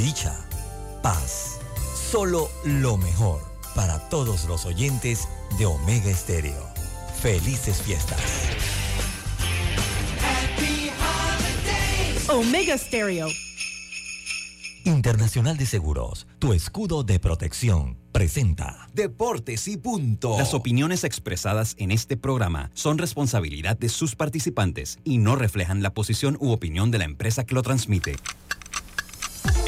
[0.00, 0.34] dicha,
[1.02, 1.58] paz,
[2.10, 3.40] solo lo mejor
[3.74, 6.66] para todos los oyentes de Omega Estéreo.
[7.20, 8.18] Felices fiestas.
[12.28, 13.28] Omega Stereo.
[14.84, 20.38] Internacional de Seguros, tu escudo de protección, presenta Deportes y punto.
[20.38, 25.92] Las opiniones expresadas en este programa son responsabilidad de sus participantes y no reflejan la
[25.92, 28.16] posición u opinión de la empresa que lo transmite.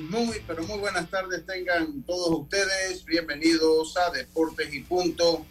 [0.00, 3.04] muy, pero muy buenas tardes tengan todos ustedes.
[3.04, 5.44] Bienvenidos a Deportes y Punto,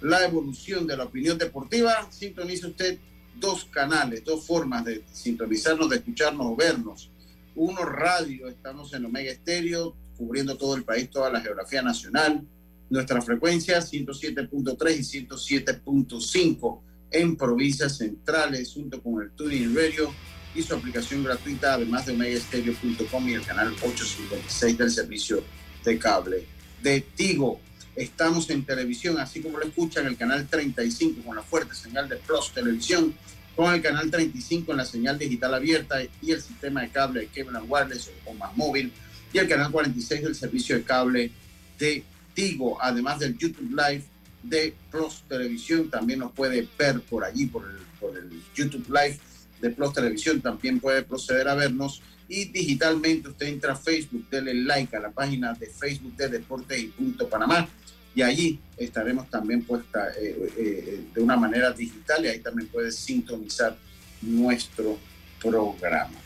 [0.00, 2.08] la evolución de la opinión deportiva.
[2.10, 2.98] Sintoniza usted
[3.34, 7.10] dos canales, dos formas de sintonizarnos, de escucharnos o vernos.
[7.56, 12.46] Uno, radio, estamos en Omega Estéreo, cubriendo todo el país, toda la geografía nacional.
[12.90, 16.80] Nuestra frecuencia 107.3 y 107.5
[17.10, 20.12] en provincias centrales, junto con el Tuning Radio
[20.54, 25.44] y su aplicación gratuita, además de omegaestereo.com y el canal 856 del servicio
[25.84, 26.46] de cable
[26.82, 27.60] de Tigo.
[27.96, 32.16] Estamos en televisión, así como lo escuchan, el canal 35 con la fuerte señal de
[32.16, 33.14] Plus Televisión,
[33.54, 37.26] con el canal 35 en la señal digital abierta y el sistema de cable de
[37.28, 38.92] Kevin Wireless o más móvil,
[39.32, 41.30] y el canal 46 del servicio de cable
[41.78, 44.04] de Tigo, además del YouTube Live
[44.42, 45.90] de Plus Televisión.
[45.90, 49.18] También nos puede ver por allí, por el, por el YouTube Live
[49.60, 54.54] de Plus Televisión también puede proceder a vernos y digitalmente usted entra a Facebook, dele
[54.54, 57.68] like a la página de Facebook de Deportes y Punto Panamá
[58.14, 62.90] y allí estaremos también puesta eh, eh, de una manera digital y ahí también puede
[62.90, 63.76] sintonizar
[64.22, 64.98] nuestro
[65.40, 66.18] programa.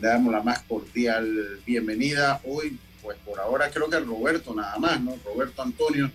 [0.00, 2.40] Le damos la más cordial bienvenida.
[2.44, 5.16] Hoy, pues por ahora creo que Roberto nada más, ¿no?
[5.24, 6.10] Roberto Antonio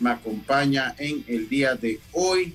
[0.00, 2.54] me acompaña en el día de hoy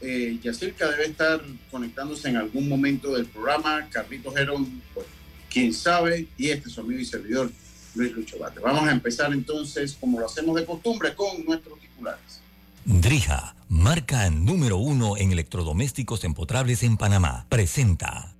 [0.00, 1.40] eh, Yacirca debe estar
[1.70, 3.88] conectándose en algún momento del programa.
[3.90, 5.06] Carlitos Gerón, pues,
[5.50, 7.50] quién sabe, y este es su amigo y servidor,
[7.94, 8.60] Luis Lucho Bate.
[8.60, 12.40] Vamos a empezar entonces, como lo hacemos de costumbre, con nuestros titulares.
[12.84, 18.34] Drija, marca número uno en electrodomésticos empotrables en Panamá, presenta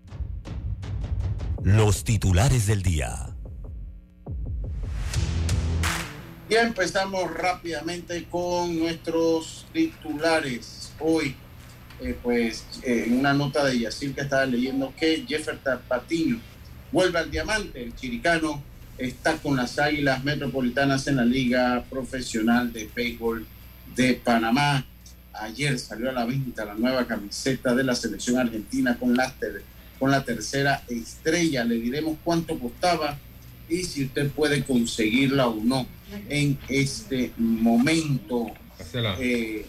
[1.62, 3.34] los titulares del día.
[6.50, 10.92] Ya empezamos rápidamente con nuestros titulares.
[11.00, 11.34] Hoy
[12.00, 16.40] eh, pues eh, en una nota de Yacir que estaba leyendo que Jefferson Patiño
[16.92, 18.62] vuelve al diamante, el chiricano
[18.98, 23.46] está con las Águilas Metropolitanas en la Liga Profesional de Béisbol
[23.94, 24.84] de Panamá.
[25.32, 29.34] Ayer salió a la venta la nueva camiseta de la selección argentina con la,
[29.98, 31.64] con la tercera estrella.
[31.64, 33.18] Le diremos cuánto costaba
[33.68, 35.86] y si usted puede conseguirla o no
[36.28, 38.52] en este momento.
[39.18, 39.66] Eh,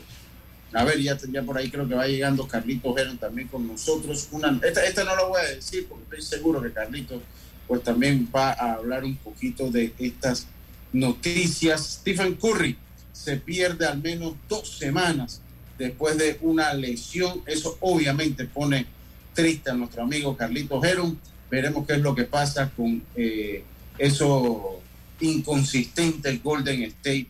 [0.75, 4.27] a ver, ya, ya por ahí creo que va llegando Carlitos Heron también con nosotros.
[4.31, 7.21] Una, esta, no lo voy a decir porque estoy seguro que Carlitos
[7.65, 10.47] pues también va a hablar un poquito de estas
[10.91, 11.99] noticias.
[12.01, 12.77] Stephen Curry
[13.13, 15.39] se pierde al menos dos semanas
[15.77, 17.41] después de una lesión.
[17.45, 18.85] Eso obviamente pone
[19.33, 21.17] triste a nuestro amigo Carlitos Heron.
[21.49, 23.63] Veremos qué es lo que pasa con eh,
[23.97, 24.81] eso
[25.21, 27.27] inconsistente Golden State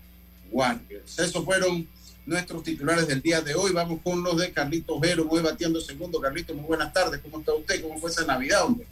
[0.50, 1.20] Warriors.
[1.20, 1.88] Eso fueron
[2.26, 3.72] nuestros titulares del día de hoy.
[3.72, 6.20] Vamos con los de Carlitos Vero, voy bateando segundo.
[6.20, 7.22] Carlitos, muy buenas tardes.
[7.22, 7.82] ¿Cómo está usted?
[7.82, 8.88] ¿Cómo fue esa Navidad, hombre?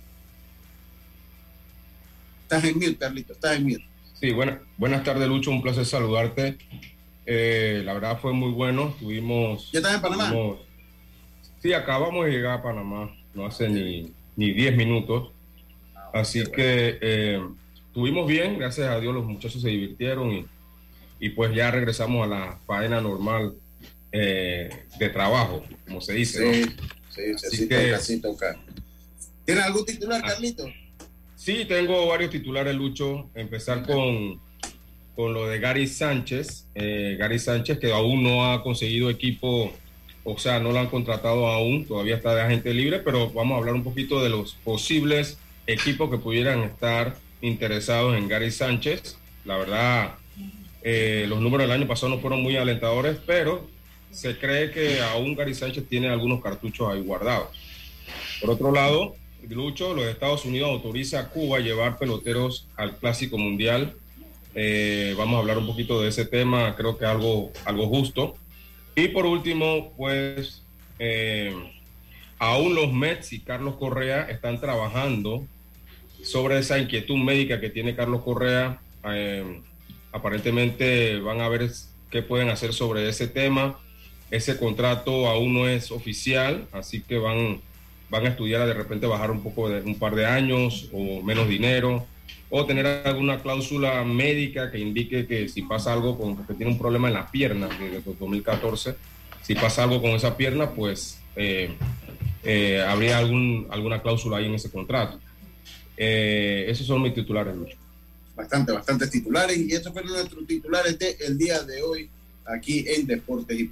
[2.43, 3.85] Estás en mute, Carlitos, estás en mute.
[4.19, 5.51] Sí, buena, buenas tardes, Lucho.
[5.51, 6.57] Un placer saludarte.
[7.25, 8.95] Eh, la verdad fue muy bueno.
[8.99, 9.71] Tuvimos.
[9.71, 10.33] ¿Ya estás en Panamá?
[11.61, 13.15] sí, acabamos de llegar a Panamá.
[13.33, 15.31] No hace ni, ni 10 minutos.
[15.95, 17.41] Ah, Así que eh,
[17.93, 18.59] tuvimos bien.
[18.59, 20.45] Gracias a Dios, los muchachos se divirtieron y
[21.23, 23.53] y pues ya regresamos a la faena normal
[24.11, 26.65] eh, de trabajo, como se dice.
[27.07, 28.59] Sí, sí, sí, que, toca, toca.
[29.45, 30.27] ¿Tienes algún titular, ah.
[30.27, 30.65] Carlito?
[31.37, 33.29] Sí, tengo varios titulares, Lucho.
[33.35, 34.41] Empezar con,
[35.15, 36.67] con lo de Gary Sánchez.
[36.75, 39.71] Eh, Gary Sánchez, que aún no ha conseguido equipo,
[40.25, 43.59] o sea, no lo han contratado aún, todavía está de agente libre, pero vamos a
[43.59, 45.37] hablar un poquito de los posibles
[45.67, 49.15] equipos que pudieran estar interesados en Gary Sánchez.
[49.45, 50.15] La verdad,
[50.83, 53.67] eh, los números del año pasado no fueron muy alentadores, pero
[54.11, 57.49] se cree que aún Gary Sánchez tiene algunos cartuchos ahí guardados.
[58.41, 59.15] Por otro lado,
[59.49, 63.93] Lucho, los Estados Unidos autoriza a Cuba a llevar peloteros al Clásico Mundial
[64.55, 68.35] Eh, vamos a hablar un poquito de ese tema, creo que algo, algo justo.
[68.95, 70.61] Y por último, pues
[70.99, 71.55] eh,
[72.37, 75.43] aún los Mets y Carlos Correa están trabajando
[76.21, 78.79] sobre esa inquietud médica que tiene Carlos Correa.
[79.05, 79.61] Eh,
[80.13, 81.69] aparentemente van a ver
[82.09, 83.79] qué pueden hacer sobre ese tema.
[84.31, 87.61] Ese contrato aún no es oficial, así que van,
[88.09, 91.21] van a estudiar a de repente bajar un poco de un par de años o
[91.21, 92.05] menos dinero
[92.49, 96.77] o tener alguna cláusula médica que indique que si pasa algo con que tiene un
[96.77, 98.95] problema en la pierna desde 2014,
[99.41, 101.71] si pasa algo con esa pierna, pues eh,
[102.43, 105.19] eh, habría algún, alguna cláusula ahí en ese contrato.
[105.97, 107.77] Eh, esos son mis titulares, Lucho.
[108.35, 109.57] Bastante, bastantes titulares.
[109.57, 112.09] Y estos fueron nuestros titulares del el día de hoy
[112.45, 113.71] aquí en Deportes y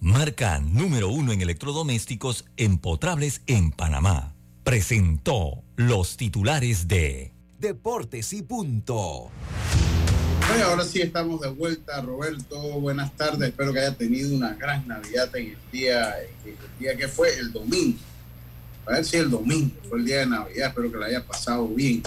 [0.00, 4.34] marca número uno en electrodomésticos empotrables en Panamá.
[4.64, 9.30] Presentó los titulares de Deportes y Punto.
[10.48, 12.60] Bueno, ahora sí estamos de vuelta, Roberto.
[12.80, 13.48] Buenas tardes.
[13.48, 16.14] Espero que haya tenido una gran Navidad en el día,
[16.44, 17.98] el día que fue el domingo.
[18.86, 20.68] A ver si el domingo fue el día de Navidad.
[20.68, 22.02] Espero que la haya pasado bien.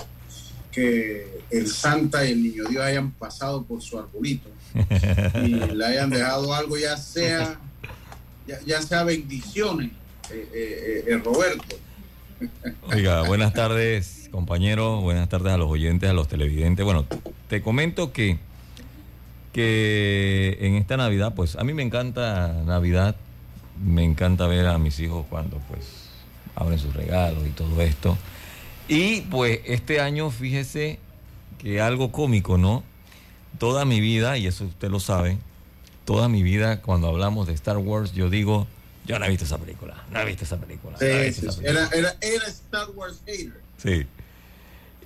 [0.72, 4.50] Que el Santa y el Niño Dios hayan pasado por su arbolito
[5.44, 7.60] y le hayan dejado algo, ya sea
[8.66, 9.92] ya, sea bendiciones,
[10.32, 11.76] eh, eh, eh, Roberto.
[12.94, 16.84] Oiga, buenas tardes, compañeros, buenas tardes a los oyentes, a los televidentes.
[16.84, 17.06] Bueno,
[17.48, 18.40] te comento que,
[19.54, 23.16] que en esta Navidad, pues a mí me encanta Navidad,
[23.84, 26.10] me encanta ver a mis hijos cuando pues
[26.56, 28.18] abren sus regalos y todo esto.
[28.88, 31.00] Y pues este año, fíjese
[31.60, 32.84] que algo cómico, ¿no?
[33.60, 35.38] Toda mi vida, y eso usted lo sabe,
[36.06, 38.66] toda mi vida cuando hablamos de Star Wars, yo digo,
[39.06, 40.98] yo no he visto esa película, no he visto esa película.
[41.00, 43.62] Era, era, era, Star Wars hater.
[43.78, 44.08] Sí.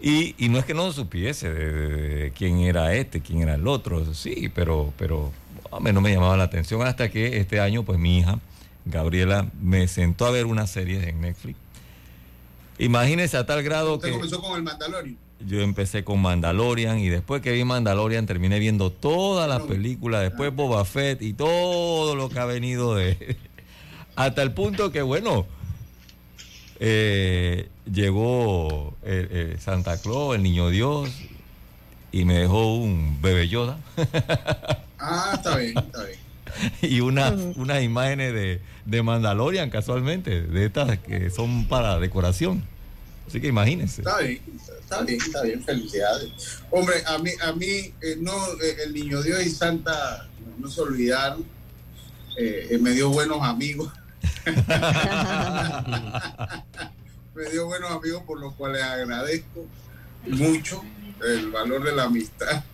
[0.02, 4.14] Y, y, no es que no supiese de, quién era este, quién era el otro,
[4.14, 5.32] sí, pero, pero
[5.72, 8.40] a mí no me llamaba la atención hasta que este año, pues mi hija,
[8.86, 11.58] Gabriela, me sentó a ver una serie en Netflix.
[12.78, 14.12] Imagínese a tal grado que...
[14.12, 15.18] comenzó con el Mandalorian?
[15.46, 20.56] Yo empecé con Mandalorian y después que vi Mandalorian terminé viendo toda la película, después
[20.56, 23.38] Boba Fett y todo lo que ha venido de...
[24.16, 25.48] Hasta el punto que, bueno,
[26.80, 31.10] eh, llegó eh, eh, Santa Claus, el niño Dios,
[32.12, 33.80] y me dejó un bebé Yoda.
[35.00, 36.20] ah, está bien, está bien.
[36.82, 42.64] y una, unas imágenes de, de Mandalorian casualmente, de estas que son para decoración.
[43.28, 44.02] Así que imagínense.
[44.02, 44.42] Está bien,
[44.80, 46.60] está bien, está bien, felicidades.
[46.70, 50.82] Hombre, a mí, a mí eh, no, eh, el niño Dios y Santa no, se
[50.82, 51.46] olvidaron.
[52.38, 53.92] Eh, me dio buenos amigos.
[57.36, 59.66] me dio buenos amigos por los cuales agradezco
[60.26, 60.84] mucho
[61.24, 62.64] el valor de la amistad.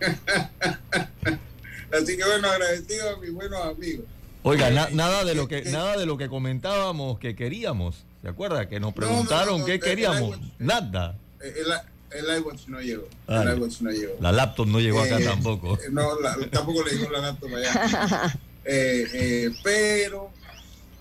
[1.92, 4.06] Así que bueno, agradecido a mis buenos amigos.
[4.42, 8.04] Oiga, nada de lo que nada de lo que comentábamos que queríamos.
[8.22, 8.68] ¿Se acuerda?
[8.68, 10.38] Que nos preguntaron qué queríamos.
[10.58, 11.16] Nada.
[11.40, 13.08] El, iWatch no llegó.
[13.28, 14.14] el iWatch no llegó.
[14.20, 15.74] La laptop no llegó acá eh, tampoco.
[15.74, 16.08] Eh, no,
[16.50, 18.40] tampoco le llegó la laptop allá.
[18.72, 20.30] Eh, pero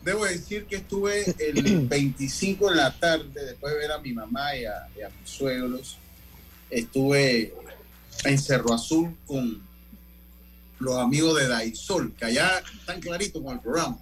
[0.01, 4.55] debo decir que estuve el 25 de la tarde, después de ver a mi mamá
[4.55, 5.97] y a, y a mis suegros,
[6.69, 7.53] estuve
[8.23, 9.61] en Cerro Azul con
[10.79, 13.97] los amigos de Daisol, que allá están claritos con el programa.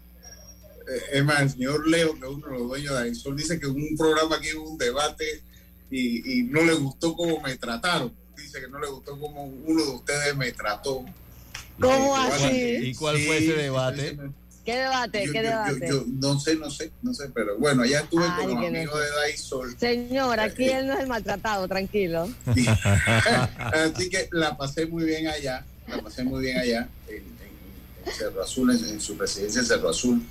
[0.88, 3.60] Eh, es más, el señor Leo, que es uno de los dueños de Daisol, dice
[3.60, 5.42] que en un programa aquí hubo un debate
[5.90, 8.14] y, no le gustó cómo me trataron.
[8.36, 11.06] Dice que no le gustó cómo uno de ustedes me trató.
[11.80, 12.78] ¿Cómo así?
[12.82, 14.18] ¿Y cuál fue ese debate?
[14.66, 15.30] ¿Qué debate?
[15.32, 15.88] ¿Qué debate?
[15.88, 19.10] Yo, no sé, no sé, no sé, pero bueno, allá estuve con los amigos de
[19.12, 19.78] Daisol.
[19.80, 22.30] Señor, aquí eh, él no es el maltratado, tranquilo.
[22.46, 27.38] Así que la pasé muy bien allá la pasé muy bien allá, en,
[28.14, 30.26] Cerro Azul, en, su residencia en Cerro Azul.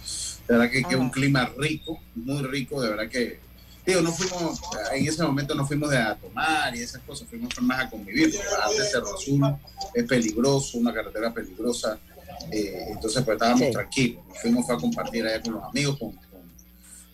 [0.48, 3.40] De verdad que, es un clima rico, muy rico, de verdad que,
[3.84, 4.60] digo, no fuimos,
[4.94, 8.32] en ese momento no fuimos de a tomar y esas cosas, fuimos más a convivir,
[8.32, 9.40] porque Cerro Azul
[9.94, 11.98] es peligroso, una carretera peligrosa,
[12.52, 16.40] eh, entonces pues estábamos tranquilos, fuimos a compartir allá con los amigos, con, con,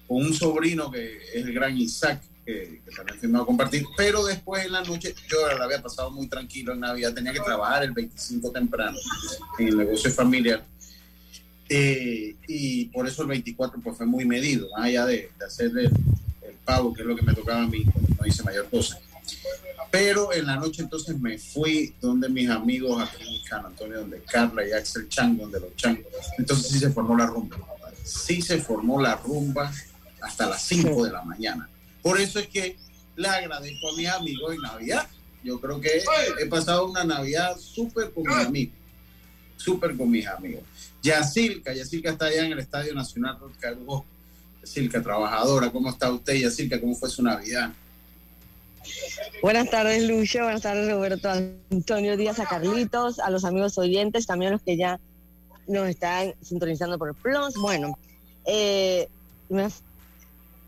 [0.09, 4.73] con un sobrino que es el gran Isaac, que, también firmado compartir, pero después en
[4.73, 8.51] la noche yo la había pasado muy tranquilo en Navidad, tenía que trabajar el 25
[8.51, 8.99] temprano
[9.59, 10.63] en el negocio familiar
[11.75, 15.87] Eh, y por eso el 24 pues fue muy medido, más allá de, de hacerle
[15.87, 15.93] el,
[16.43, 17.83] el, pago, que es lo que me tocaba a mí,
[18.21, 18.99] no hice mayor cosa.
[19.91, 24.21] Pero en la noche entonces me fui donde mis amigos aquí en San Antonio, donde
[24.21, 25.99] Carla y Axel Chang, donde los Chang.
[26.37, 27.57] Entonces sí se formó la rumba.
[28.05, 29.73] Sí se formó la rumba
[30.21, 31.71] hasta las 5 de la mañana.
[32.03, 32.77] Por eso es que
[33.17, 35.07] le agradezco a mis amigos en Navidad.
[35.43, 36.03] Yo creo que
[36.39, 38.75] he pasado una Navidad súper con mis amigos.
[39.57, 40.65] Súper con mis amigos.
[41.03, 44.05] Yacilca, Yacilca está allá en el Estadio Nacional Rodrigo.
[44.61, 46.81] Yacilca, trabajadora, ¿cómo está usted, Yacilca?
[46.81, 47.73] ¿Cómo fue su Navidad?
[49.43, 50.43] Buenas tardes, Lucho.
[50.43, 51.29] Buenas tardes, Roberto
[51.71, 55.01] Antonio Díaz, a Carlitos, a los amigos oyentes, también a los que ya
[55.67, 57.55] nos están sintonizando por Plus.
[57.55, 57.99] Bueno,
[58.45, 59.09] eh,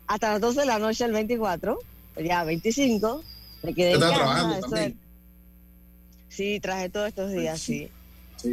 [0.07, 1.79] hasta las 12 de la noche, el 24,
[2.23, 3.23] ya 25,
[3.63, 4.15] me quedé en casa.
[4.15, 4.99] trabajando también?
[6.29, 7.79] Sí, traje todos estos días, sí.
[7.79, 7.91] Sí,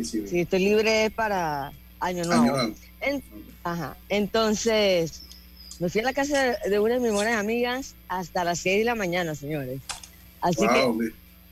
[0.04, 0.26] sí.
[0.26, 2.42] Sí, estoy libre para Año Nuevo.
[2.42, 2.74] Año nuevo.
[3.00, 3.22] En-
[3.64, 3.96] ajá.
[4.08, 5.22] Entonces,
[5.78, 8.84] me fui a la casa de una de mis buenas amigas hasta las 6 de
[8.84, 9.80] la mañana, señores.
[10.40, 11.00] Así que Wow,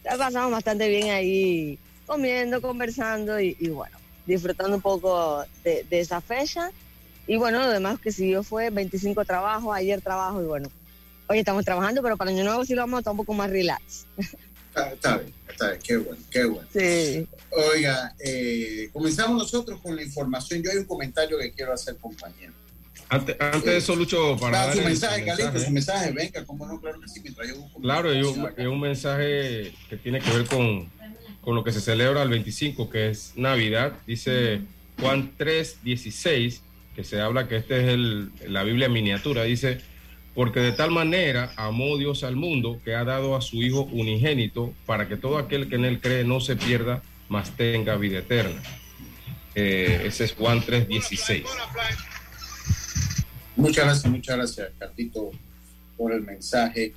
[0.05, 6.01] la pasamos bastante bien ahí, comiendo, conversando y, y bueno, disfrutando un poco de, de
[6.01, 6.71] esa fecha.
[7.27, 10.69] Y bueno, lo demás que siguió fue 25 trabajos, ayer trabajo y bueno,
[11.29, 13.51] hoy estamos trabajando, pero para Año Nuevo sí lo vamos a estar un poco más
[13.51, 14.07] relax.
[14.69, 16.69] Está, está bien, está bien, qué bueno, qué bueno.
[16.73, 17.27] Sí.
[17.53, 20.63] Oiga, eh, comenzamos nosotros con la información.
[20.63, 22.53] Yo hay un comentario que quiero hacer, compañero.
[23.09, 25.59] Antes, antes de eso, Lucho, para Claro, dar su mensaje, mensaje.
[25.65, 27.81] su mensaje, venga, cómo no, claro que sí, mientras yo busco.
[27.81, 30.89] Claro, es un, es un mensaje que tiene que ver con,
[31.41, 33.95] con lo que se celebra el 25, que es Navidad.
[34.07, 34.61] Dice
[35.01, 36.63] Juan 3, 16,
[36.95, 39.43] que se habla que este es el, la Biblia en miniatura.
[39.43, 39.79] Dice,
[40.33, 44.73] porque de tal manera amó Dios al mundo que ha dado a su Hijo unigénito
[44.87, 48.61] para que todo aquel que en él cree no se pierda, mas tenga vida eterna.
[49.55, 51.45] Eh, ese es Juan 3, 16.
[53.55, 55.31] Muchas gracias, muchas gracias, Carlito,
[55.97, 56.93] por el mensaje.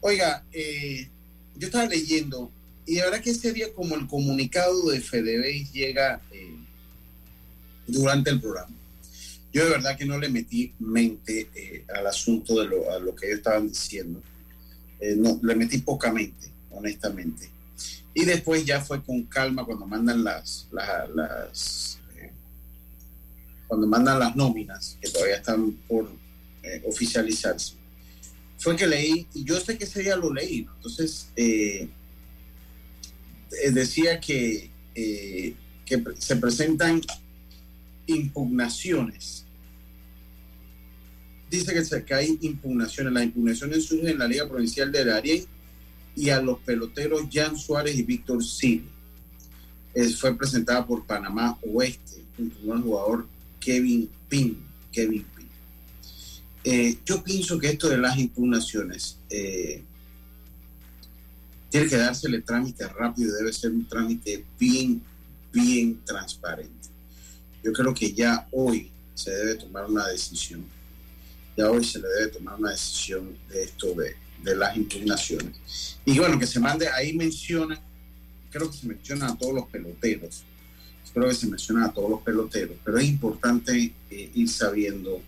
[0.00, 1.06] Oiga, eh,
[1.54, 2.50] yo estaba leyendo
[2.86, 6.56] y de verdad que ese día como el comunicado de FedeBase llega eh,
[7.86, 8.74] durante el programa.
[9.52, 13.14] Yo de verdad que no le metí mente eh, al asunto de lo, a lo
[13.14, 14.22] que ellos estaban diciendo.
[15.16, 17.51] No, le metí poca mente, honestamente.
[18.14, 22.30] Y después ya fue con calma cuando mandan las, las, eh,
[23.66, 26.10] cuando mandan las nóminas, que todavía están por
[26.62, 27.74] eh, oficializarse,
[28.58, 31.88] fue que leí, y yo sé que ese día lo leí, entonces eh,
[33.72, 37.00] decía que, que se presentan
[38.06, 39.44] impugnaciones.
[41.50, 43.12] Dice que, se, que hay impugnaciones.
[43.12, 45.44] Las impugnaciones surgen en la Liga Provincial de Darién
[46.14, 48.88] y a los peloteros Jan Suárez y Víctor Sili.
[49.94, 53.26] Es- fue presentada por Panamá Oeste, junto el jugador
[53.60, 54.62] Kevin Pin.
[54.90, 55.48] Kevin Pin.
[56.64, 59.82] Eh, yo pienso que esto de las impugnaciones eh,
[61.70, 65.02] tiene que dársele trámite rápido, debe ser un trámite bien,
[65.52, 66.88] bien transparente.
[67.64, 70.64] Yo creo que ya hoy se debe tomar una decisión.
[71.56, 75.98] Ya hoy se le debe tomar una decisión de esto de, de las impugnaciones.
[76.04, 77.80] Y bueno, que se mande, ahí menciona,
[78.50, 80.42] creo que se menciona a todos los peloteros,
[81.12, 85.20] creo que se menciona a todos los peloteros, pero es importante eh, ir sabiendo,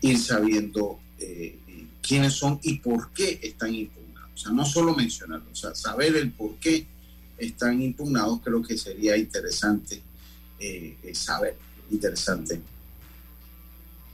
[0.00, 1.58] ir sabiendo eh,
[2.02, 4.30] quiénes son y por qué están impugnados.
[4.34, 6.86] O sea, no solo mencionarlo, o sea, saber el por qué
[7.38, 10.02] están impugnados creo que sería interesante
[10.58, 11.56] eh, saber,
[11.90, 12.60] interesante.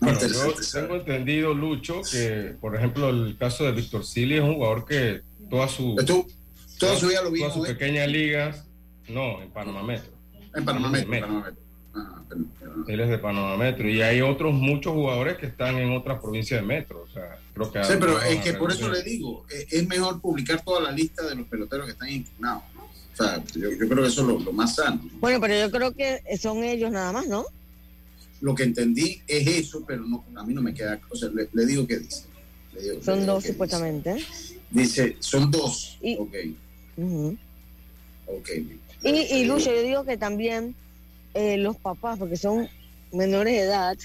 [0.01, 4.55] Bueno, yo tengo entendido, Lucho, que por ejemplo el caso de Víctor Sili es un
[4.55, 6.27] jugador que toda su, Tú,
[6.79, 7.75] toda su vida lo todas sus vimos ¿eh?
[7.75, 8.65] pequeñas ligas,
[9.09, 10.13] no, en Panamá Metro.
[10.55, 11.27] en Panamá Metro, Metro.
[11.29, 11.63] Panamá Metro.
[11.95, 15.77] Ajá, pero- pero- Él es de Panamá Metro y hay otros muchos jugadores que están
[15.77, 17.03] en otras provincias de Metro.
[17.09, 20.21] O sea, creo que Sí, pero es que por eso le digo, eh, es mejor
[20.21, 22.63] publicar toda la lista de los peloteros que están impugnados.
[22.75, 22.83] ¿no?
[22.85, 25.01] O sea, yo, yo creo que eso es lo, lo más sano.
[25.03, 25.19] ¿no?
[25.21, 27.47] Bueno, pero yo creo que son ellos nada más, ¿no?
[28.41, 31.01] Lo que entendí es eso, pero no, a mí no me queda.
[31.11, 32.25] O sea, le, le digo que dice.
[32.75, 34.15] Le digo- le Son dos supuestamente.
[34.15, 35.05] Dice.
[35.05, 35.97] Dice, son dos.
[36.03, 36.35] Y- ok,
[36.99, 37.37] Ujú.
[38.27, 38.49] ok.
[39.03, 40.75] Y, y Lucho, yo digo que también
[41.35, 42.69] eh, los papás, porque son
[43.13, 43.97] menores de edad,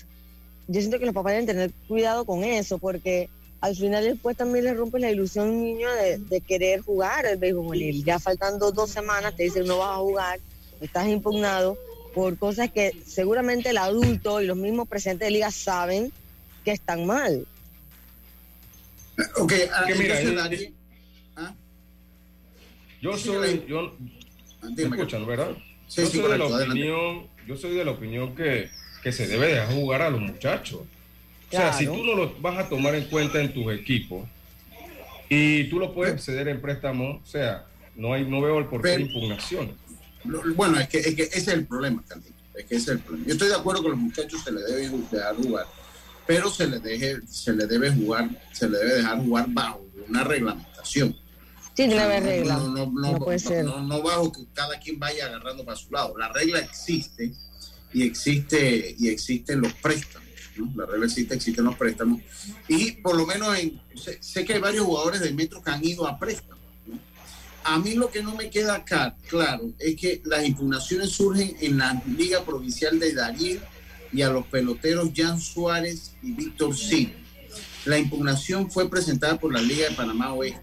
[0.67, 4.65] yo siento que los papás deben tener cuidado con eso, porque al final después también
[4.65, 7.77] le rompe la ilusión a un niño de, de querer jugar el béisbol.
[8.03, 10.39] Ya faltando dos semanas te dicen no vas a jugar,
[10.79, 11.77] estás impugnado
[12.13, 16.11] por cosas que seguramente el adulto y los mismos presidentes de liga saben
[16.63, 17.47] que están mal.
[19.37, 20.15] Ok, ah, que mira,
[21.35, 21.53] ah,
[23.01, 23.95] Yo Sí, soy, yo,
[24.61, 25.51] ah, ¿me escuchan, verdad?
[25.87, 28.69] Sí, yo sí, soy de la opinión, yo soy de la opinión que
[29.01, 30.81] que se debe dejar jugar a los muchachos.
[30.81, 34.27] O sea, si tú no los vas a tomar en cuenta en tus equipos
[35.27, 37.65] y tú lo puedes ceder en préstamo, o sea,
[37.95, 39.73] no hay, no veo el porqué de impugnación.
[40.23, 42.33] Bueno, es que, es que ese es el problema, Carlito.
[42.55, 43.27] Es que ese es el problema.
[43.27, 45.65] Yo estoy de acuerdo que a los muchachos se les debe dejar jugar,
[46.27, 50.23] pero se les deje, se les debe jugar, se les debe dejar jugar bajo una
[50.23, 51.15] reglamentación.
[51.73, 52.57] Sí, debe haber regla.
[52.57, 53.65] No, no, no, puede ser.
[53.65, 56.17] no, bajo que cada quien vaya agarrando para su lado.
[56.17, 57.33] La regla existe
[57.93, 60.27] y existe y existen los préstamos.
[60.75, 62.21] La regla existe, existen los préstamos.
[62.67, 66.05] Y por lo menos en, sé, que hay varios jugadores de Metro que han ido
[66.05, 66.60] a préstamos.
[67.63, 68.83] A mí lo que no me queda
[69.27, 73.59] claro es que las impugnaciones surgen en la Liga Provincial de Darién
[74.11, 77.13] y a los peloteros Jan Suárez y Víctor Sí.
[77.85, 80.61] La impugnación fue presentada por la Liga de Panamá Oeste.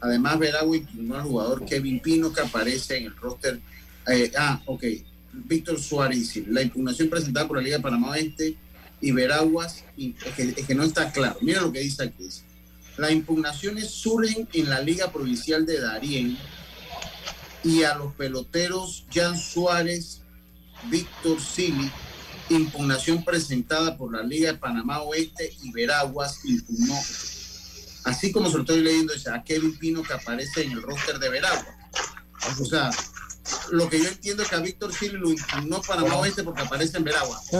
[0.00, 3.60] Además, Veragua impugnó al jugador Kevin Pino que aparece en el roster.
[4.06, 4.84] Eh, ah, ok.
[5.32, 6.36] Víctor Suárez.
[6.48, 8.56] La impugnación presentada por la Liga de Panamá Oeste
[9.00, 11.36] y Veraguas, y es, que, no está claro.
[11.40, 12.28] Mira lo que dice aquí.
[12.96, 16.38] Las impugnaciones surgen en la Liga Provincial de Darién
[17.64, 20.20] y a los peloteros Jan Suárez,
[20.90, 21.90] Víctor Sili,
[22.50, 26.94] impugnación presentada por la Liga de Panamá Oeste y Veraguas impugnó.
[28.04, 31.18] Así como se lo estoy leyendo, dice a Kevin Pino que aparece en el roster
[31.18, 31.74] de Veraguas.
[32.60, 32.90] O sea,
[33.72, 36.98] lo que yo entiendo es que a Víctor Sili lo impugnó Panamá Oeste porque aparece
[36.98, 37.50] en Veraguas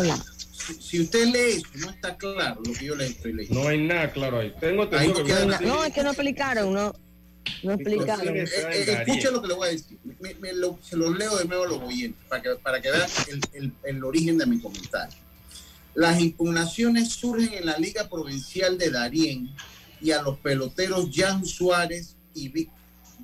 [0.80, 3.62] si usted lee eso, no está claro lo que yo le estoy leyendo.
[3.62, 4.52] No hay nada claro ahí.
[4.60, 5.12] Tengo, ahí
[5.60, 6.94] no, es que no explicaron, no.
[7.62, 8.36] No explicaron.
[8.36, 9.98] Eh, eh, escucha lo que le voy a decir.
[10.40, 13.08] Me, lo, se lo leo de nuevo a los oyentes para que, para que vean
[13.28, 15.18] el, el, el, origen de mi comentario.
[15.94, 19.50] Las impugnaciones surgen en la Liga Provincial de Darién
[20.00, 22.68] y a los peloteros Jan Suárez y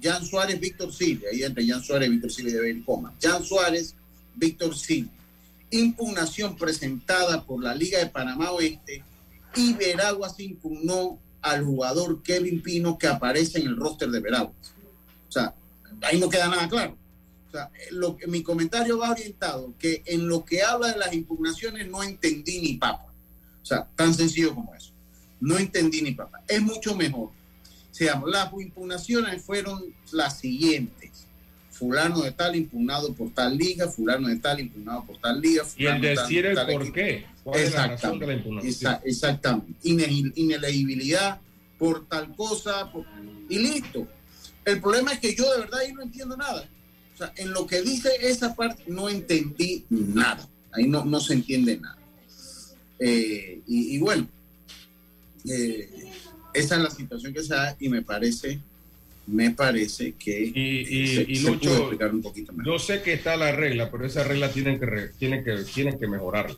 [0.02, 1.28] Jan Suárez, Víctor Silva.
[1.32, 3.14] Ahí entre Jan Suárez y Víctor Silva debe ir coma.
[3.20, 3.94] Jan Suárez,
[4.36, 5.10] Víctor Silva
[5.70, 9.04] impugnación presentada por la Liga de Panamá Oeste
[9.54, 14.74] y Veraguas impugnó al jugador Kevin Pino que aparece en el roster de Veraguas.
[15.28, 15.54] O sea,
[16.02, 16.96] ahí no queda nada claro.
[17.48, 21.88] O sea, lo mi comentario va orientado que en lo que habla de las impugnaciones
[21.88, 23.12] no entendí ni papa.
[23.62, 24.92] O sea, tan sencillo como eso.
[25.40, 26.42] No entendí ni papa.
[26.46, 27.30] Es mucho mejor.
[28.22, 31.26] O las impugnaciones fueron las siguientes
[31.80, 35.64] fulano de tal impugnado por tal liga, fulano de tal impugnado por tal liga.
[35.76, 37.24] Y el decir el por qué.
[37.42, 38.98] ¿Cuál es la razón de la impugnación?
[39.04, 39.72] exactamente.
[39.82, 41.40] inelegibilidad
[41.78, 42.92] por tal cosa,
[43.48, 44.06] y listo.
[44.66, 46.68] El problema es que yo de verdad ahí no entiendo nada.
[47.14, 50.46] O sea, en lo que dice esa parte no entendí nada.
[50.72, 51.96] Ahí no, no se entiende nada.
[52.98, 54.28] Eh, y, bueno,
[55.48, 56.12] eh,
[56.52, 58.60] esa es la situación que se da y me parece
[59.26, 62.74] me parece que y, se, explicar un poquito mejor.
[62.74, 64.86] Yo sé que está la regla, pero esa regla tienen que,
[65.18, 66.56] tienen que, tienen que mejorarla.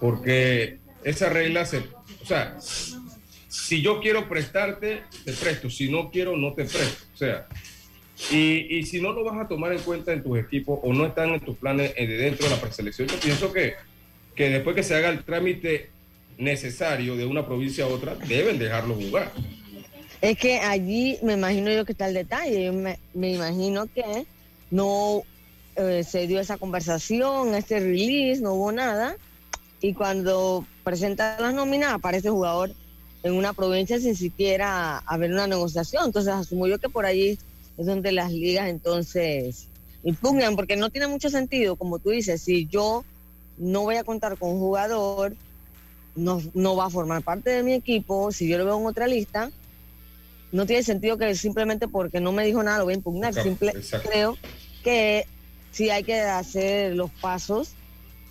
[0.00, 1.78] Porque esa regla se...
[1.78, 5.70] O sea, si yo quiero prestarte, te presto.
[5.70, 7.04] Si no quiero, no te presto.
[7.14, 7.48] O sea,
[8.30, 11.06] y, y si no lo vas a tomar en cuenta en tus equipos o no
[11.06, 13.74] están en tus planes de dentro de la preselección, yo pienso que,
[14.34, 15.90] que después que se haga el trámite
[16.36, 19.32] necesario de una provincia a otra, deben dejarlo jugar.
[20.20, 22.72] Es que allí me imagino yo que está el detalle.
[22.72, 24.26] me, imagino que
[24.70, 25.22] no
[25.76, 29.16] eh, se dio esa conversación, este release, no hubo nada.
[29.80, 32.72] Y cuando presenta las nóminas, aparece el jugador
[33.22, 36.06] en una provincia sin siquiera haber una negociación.
[36.06, 37.38] Entonces asumo yo que por allí
[37.76, 39.68] es donde las ligas entonces
[40.02, 43.04] impugnan, porque no tiene mucho sentido, como tú dices, si yo
[43.56, 45.34] no voy a contar con un jugador,
[46.16, 49.06] no, no va a formar parte de mi equipo, si yo lo veo en otra
[49.06, 49.50] lista,
[50.52, 53.34] no tiene sentido que simplemente porque no me dijo nada lo voy a impugnar.
[53.34, 54.36] Simple, creo
[54.82, 55.26] que
[55.70, 57.72] sí hay que hacer los pasos,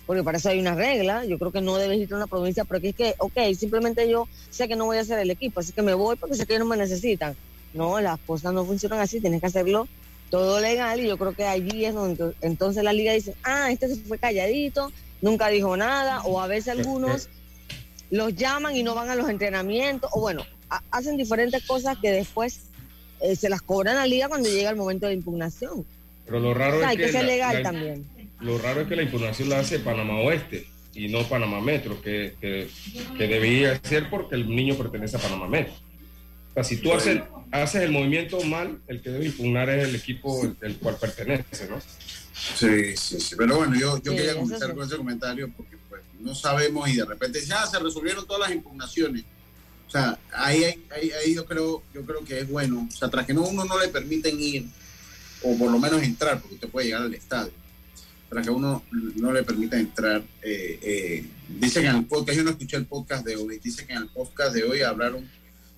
[0.06, 1.24] porque para eso hay una regla.
[1.24, 4.28] Yo creo que no debes ir a una provincia, porque es que, ok, simplemente yo
[4.50, 6.58] sé que no voy a hacer el equipo, así que me voy porque sé que
[6.58, 7.36] no me necesitan.
[7.74, 9.86] No, las cosas no funcionan así, tienes que hacerlo
[10.30, 13.88] todo legal y yo creo que allí es donde entonces la liga dice, ah, este
[13.88, 17.28] se fue calladito, nunca dijo nada, o a veces algunos
[18.10, 20.44] los llaman y no van a los entrenamientos, o bueno,
[20.90, 22.68] hacen diferentes cosas que después
[23.20, 25.84] eh, se las cobran a la liga cuando llega el momento de impugnación.
[26.24, 28.06] Pero lo raro es hay que, ser legal también.
[28.40, 32.34] Lo raro es que la impugnación la hace Panamá Oeste y no Panamá Metro, que,
[32.40, 32.68] que,
[33.26, 35.74] debía ser porque el niño pertenece a Panamá Metro.
[36.50, 39.94] O sea, si tú haces, haces el movimiento mal, el que debe impugnar es el
[39.94, 41.80] equipo el cual pertenece, ¿no?
[41.80, 43.34] Sí, sí, sí.
[43.36, 47.04] Pero bueno, yo, yo quería comenzar con ese comentario porque pues, no sabemos y de
[47.04, 49.24] repente ya se resolvieron todas las impugnaciones
[49.88, 52.86] o sea, ahí, ahí, ahí, yo creo yo creo que es bueno.
[52.92, 54.66] O sea, tras que no uno no le permiten ir,
[55.42, 57.52] o por lo menos entrar, porque usted puede llegar al estadio.
[58.28, 60.22] para que uno no le permita entrar.
[60.42, 63.94] Eh, eh, dicen en el podcast, yo no escuché el podcast de hoy, dice que
[63.94, 65.26] en el podcast de hoy hablaron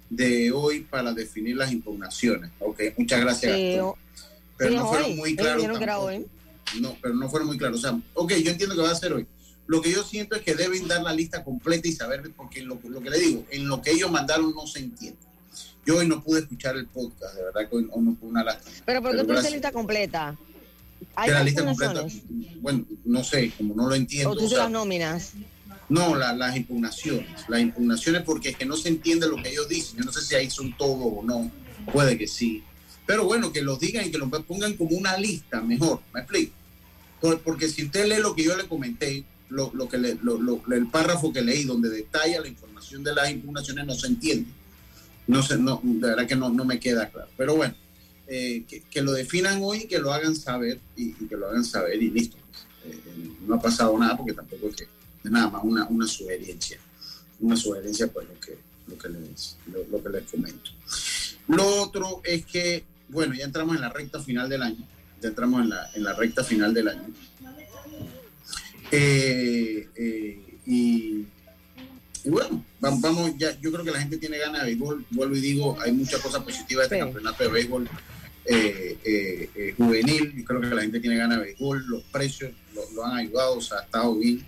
[0.08, 2.50] de hoy para definir las impugnaciones.
[2.58, 3.56] Ok, muchas gracias.
[4.56, 5.62] pero no fueron muy claros.
[6.80, 7.78] No, pero no fueron muy claros.
[7.78, 9.26] O sea, ok, yo entiendo que va a ser hoy.
[9.70, 12.80] Lo que yo siento es que deben dar la lista completa y saber, porque lo,
[12.82, 15.20] lo que le digo, en lo que ellos mandaron no se entiende.
[15.86, 18.74] Yo hoy no pude escuchar el podcast, de verdad que hoy no, pude una lástima.
[18.84, 20.36] Pero ¿por qué tú dices lista completa?
[21.14, 22.04] ¿Hay la lista completa?
[22.60, 24.30] Bueno, no sé, como no lo entiendo.
[24.30, 25.34] ¿O tú las nóminas?
[25.88, 27.28] No, las impugnaciones.
[27.46, 29.98] Las impugnaciones porque es que no se entiende lo que ellos dicen.
[29.98, 31.48] Yo no sé si ahí son todo o no.
[31.92, 32.64] Puede que sí.
[33.06, 36.00] Pero bueno, que lo digan y que lo pongan como una lista, mejor.
[36.12, 36.54] ¿Me explico?
[37.44, 41.42] Porque si usted lee lo que yo le comenté, lo, lo que el párrafo que
[41.42, 44.50] leí donde detalla la información de las impugnaciones no se entiende.
[45.26, 47.28] No sé, no, de verdad que no, no me queda claro.
[47.36, 47.74] Pero bueno,
[48.26, 52.10] eh, que, lo definan hoy, que lo hagan saber y, que lo hagan saber y
[52.10, 52.36] listo.
[52.84, 52.98] Eh,
[53.46, 54.88] no ha pasado nada porque tampoco es que
[55.24, 56.78] nada más una, una sugerencia.
[57.40, 59.56] Una sugerencia, pues lo que, lo que, les,
[59.90, 60.70] lo, que les comento.
[61.48, 64.86] Lo otro es que, bueno, ya entramos en la recta final del año.
[65.20, 67.06] Ya entramos en la, en la recta final del año.
[68.92, 69.86] Eh,
[70.66, 71.26] y
[72.24, 75.06] y bueno, vamos, ya, yo creo que la gente tiene ganas de béisbol.
[75.10, 77.88] Vuelvo y digo, hay muchas cosas positivas de este campeonato de béisbol
[78.44, 80.34] eh, eh, eh, juvenil.
[80.36, 81.86] Yo creo que la gente tiene ganas de béisbol.
[81.86, 82.52] Los precios
[82.94, 84.44] lo, han ayudado, o sea, ha estado bien,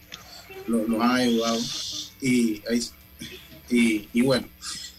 [0.66, 1.58] lo, han ayudado.
[2.20, 2.62] Y,
[3.70, 4.46] y, y, bueno,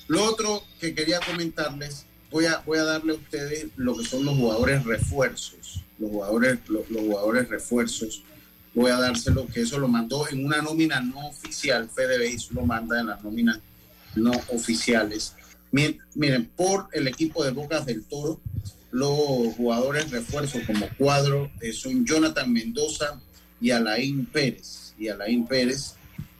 [0.08, 4.26] lo otro que quería comentarles, voy a, voy a darle a ustedes lo que son
[4.26, 5.84] los jugadores refuerzos.
[6.00, 8.24] Los jugadores, los jugadores refuerzos
[8.74, 13.00] voy a dárselo, que eso lo mandó en una nómina no oficial, FedeBase lo manda
[13.00, 13.60] en las nóminas
[14.16, 15.36] no oficiales.
[15.72, 18.40] Miren, por el equipo de Bocas del Toro,
[18.92, 23.20] los jugadores refuerzos como cuadro eh, son Jonathan Mendoza
[23.60, 24.94] y Alain Pérez.
[25.00, 25.96] Y Alain Pérez.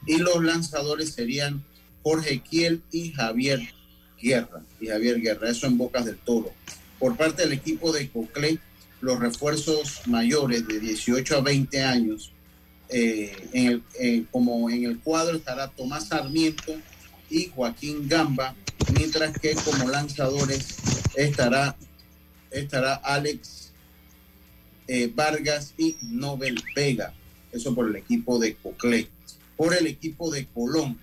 [0.06, 1.64] Y los lanzadores serían
[2.04, 3.60] Jorge Kiel y Javier
[4.22, 4.62] Guerra.
[4.80, 6.52] Y Javier Guerra, eso en Bocas del Toro.
[7.00, 8.60] Por parte del equipo de Coclé,
[9.04, 12.32] los refuerzos mayores de 18 a 20 años,
[12.88, 16.74] eh, como en el cuadro estará Tomás Sarmiento
[17.30, 18.56] y Joaquín Gamba,
[18.98, 20.78] mientras que como lanzadores
[21.16, 21.76] estará,
[22.50, 23.74] estará Alex
[24.88, 27.14] eh, Vargas y Nobel Vega.
[27.52, 29.10] Eso por el equipo de Coclé.
[29.58, 30.98] Por el equipo de Colón,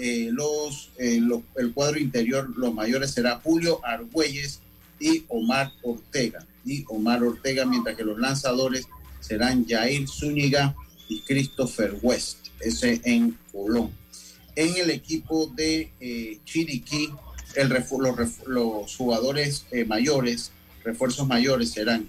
[0.00, 4.58] eh, los, el cuadro interior, los mayores será Julio Argüelles
[4.98, 8.86] y Omar Ortega y Omar Ortega, mientras que los lanzadores
[9.20, 10.74] serán Jair Zúñiga
[11.08, 13.92] y Christopher West, ese en Colón.
[14.54, 17.10] En el equipo de eh, Chiriquí,
[18.46, 20.52] los, jugadores eh, mayores,
[20.84, 22.08] refuerzos mayores serán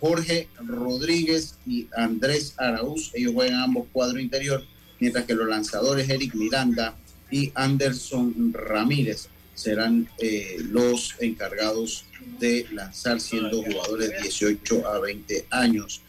[0.00, 4.64] Jorge Rodríguez y Andrés Araúz, ellos juegan ambos cuadro interior,
[5.00, 6.96] mientras que los lanzadores Eric Miranda
[7.30, 12.04] y Anderson Ramírez serán eh, los encargados
[12.38, 16.02] de lanzar siendo jugadores de 18 a 20 años.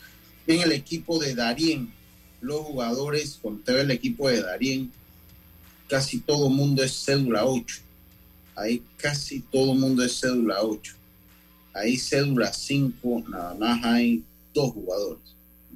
[0.45, 1.91] En el equipo de Darien,
[2.41, 4.91] los jugadores, con todo el equipo de Darien,
[5.88, 7.77] casi todo mundo es cédula 8.
[8.55, 10.93] Ahí casi todo mundo es cédula 8.
[11.73, 15.23] Ahí cédula 5, nada más hay dos jugadores.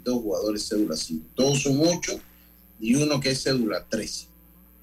[0.03, 1.25] Dos jugadores cédula 5.
[1.36, 2.19] Todos son 8
[2.81, 4.27] y uno que es cédula 13.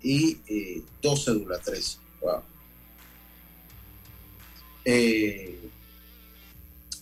[0.02, 1.98] Y eh, dos cédula 13.
[2.22, 2.42] Wow.
[4.90, 5.58] Eh,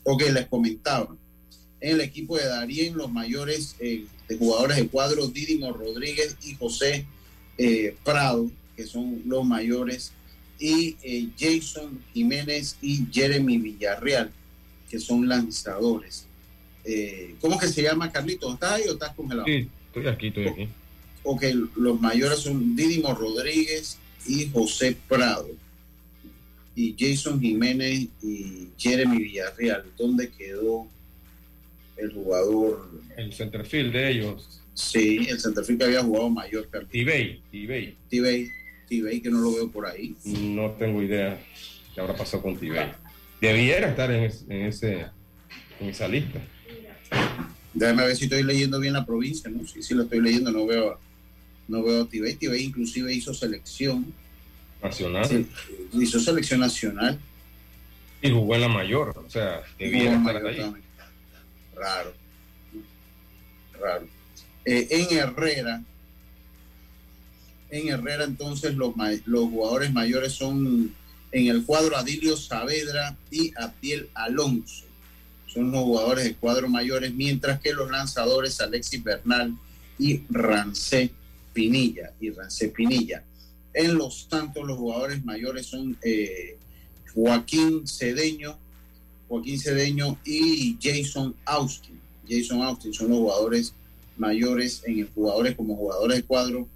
[0.02, 1.14] o que les comentaba.
[1.80, 6.54] En el equipo de Darien, los mayores eh, de jugadores de cuadro, Didimo Rodríguez y
[6.54, 7.06] José
[7.58, 10.12] eh, Prado, que son los mayores,
[10.58, 14.32] y eh, Jason Jiménez y Jeremy Villarreal,
[14.90, 16.26] que son lanzadores.
[17.40, 18.52] ¿Cómo que se llama, Carlito?
[18.52, 19.46] ¿Estás ahí o estás congelado?
[19.46, 20.68] Sí, estoy aquí, estoy aquí.
[21.24, 21.42] Ok,
[21.74, 25.48] los mayores son Didimo Rodríguez y José Prado
[26.76, 29.84] y Jason Jiménez y Jeremy Villarreal.
[29.96, 30.86] ¿Dónde quedó
[31.96, 32.90] el jugador?
[33.16, 34.62] El centerfield de ellos.
[34.74, 36.68] Sí, el centerfield que había jugado mayor.
[36.90, 37.96] Tibey, Tibey.
[38.10, 38.50] Tibey,
[38.86, 40.14] Tibey, que no lo veo por ahí.
[40.24, 41.42] No tengo idea
[41.94, 42.90] qué habrá pasado con Tibey.
[43.40, 45.06] Debiera estar en, ese,
[45.80, 46.42] en esa lista.
[47.72, 49.66] Déjame ver si estoy leyendo bien la provincia, ¿no?
[49.66, 50.98] Sí, sí lo estoy leyendo, no veo,
[51.68, 52.34] no veo a Tibey.
[52.34, 54.12] Tibey inclusive hizo selección
[54.82, 55.46] Nacional.
[55.92, 57.18] hizo selección nacional.
[58.22, 60.72] Y jugó en la mayor, o sea, debía estar ahí.
[61.74, 62.12] Raro.
[63.80, 64.06] Raro.
[64.64, 65.82] Eh, en Herrera,
[67.70, 68.94] en Herrera entonces los,
[69.26, 70.94] los jugadores mayores son
[71.32, 74.84] en el cuadro Adilio Saavedra y Abdiel Alonso.
[75.46, 79.54] son los jugadores de cuadro mayores, mientras que los lanzadores Alexis Bernal
[79.98, 81.10] y Rancé
[81.52, 82.12] Pinilla.
[82.20, 83.22] Y Rancé Pinilla.
[83.76, 86.56] En los Santos, los jugadores mayores son eh,
[87.14, 88.56] Joaquín Cedeño,
[89.28, 92.00] Joaquín Cedeño y Jason Austin.
[92.26, 93.74] Jason Austin son los jugadores
[94.16, 96.66] mayores en el jugadores como jugadores de cuadro,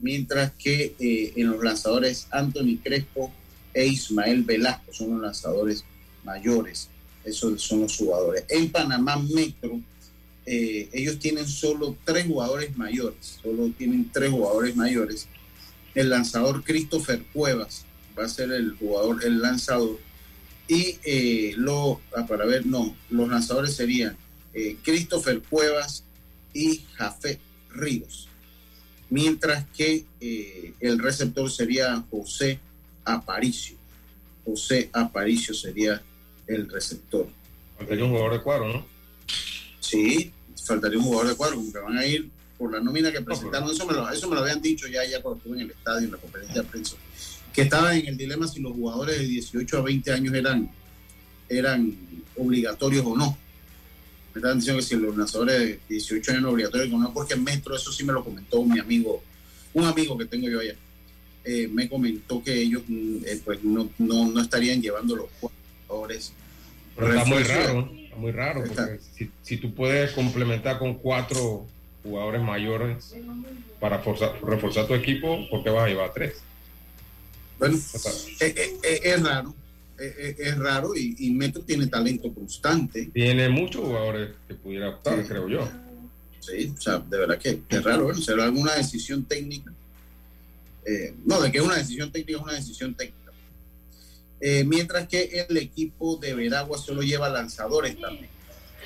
[0.00, 3.32] mientras que eh, en los lanzadores Anthony Crespo
[3.72, 5.82] e Ismael Velasco son los lanzadores
[6.24, 6.88] mayores.
[7.24, 8.44] Esos son los jugadores.
[8.50, 9.80] En Panamá Metro,
[10.44, 15.26] eh, ellos tienen solo tres jugadores mayores, solo tienen tres jugadores mayores.
[15.94, 17.84] El lanzador Christopher Cuevas
[18.18, 19.98] va a ser el jugador, el lanzador.
[20.68, 24.16] Y eh, lo, ah, para ver, no, los lanzadores serían
[24.54, 26.04] eh, Christopher Cuevas
[26.54, 28.28] y Jafet Ríos.
[29.08, 32.60] Mientras que el receptor sería José
[33.04, 33.76] Aparicio.
[34.44, 36.00] José Aparicio sería
[36.46, 37.26] el receptor.
[37.76, 38.86] Faltaría un jugador de cuadro, ¿no?
[39.80, 40.32] Sí,
[40.64, 43.70] faltaría un jugador de cuadro, porque van a ir por la nómina que presentaron.
[43.70, 46.04] Eso me lo, eso me lo habían dicho ya, ya cuando estuve en el estadio,
[46.04, 46.96] en la conferencia de prensa,
[47.54, 50.70] que estaba en el dilema si los jugadores de 18 a 20 años eran,
[51.48, 51.96] eran
[52.36, 53.38] obligatorios o no.
[54.34, 57.32] Me estaban diciendo que si los lanzadores de 18 años eran obligatorios o no, porque
[57.32, 59.22] en Metro, eso sí me lo comentó mi amigo,
[59.72, 60.74] un amigo que tengo yo allá.
[61.42, 65.26] Eh, me comentó que ellos mm, eh, pues no, no, no estarían llevando los
[65.88, 66.34] jugadores
[67.08, 71.66] está muy raro, muy raro, porque si, si, tú puedes complementar con cuatro
[72.02, 73.14] jugadores mayores
[73.78, 76.34] para reforzar tu equipo, ¿por qué vas a llevar tres?
[77.58, 78.06] Bueno, es,
[78.82, 79.54] es, raro,
[79.98, 83.10] es, raro y, y, Metro tiene talento constante.
[83.12, 85.68] Tiene muchos jugadores que pudiera optar, creo yo.
[86.40, 89.70] Sí, o sea, de verdad que es raro, bueno, será alguna decisión técnica.
[90.86, 93.20] Eh, no, de que es una decisión técnica, es una decisión técnica
[94.40, 98.30] eh, mientras que el equipo de Veragua solo lleva lanzadores también.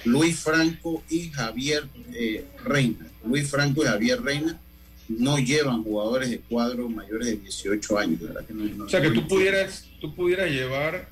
[0.05, 3.07] Luis Franco y Javier eh, Reina.
[3.25, 4.61] Luis Franco y Javier Reina
[5.09, 8.21] no llevan jugadores de cuadro mayores de 18 años.
[8.81, 11.09] o sea que tú pudieras, tú pudieras llevar,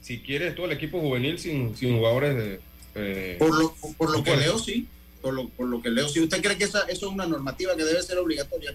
[0.00, 2.60] si quieres, todo el equipo juvenil sin, sin jugadores de...
[2.94, 4.86] Eh, por lo, por lo que leo, sí.
[5.22, 6.20] Por lo, por lo que leo, sí.
[6.20, 8.74] ¿Usted cree que esa, eso es una normativa que debe ser obligatoria?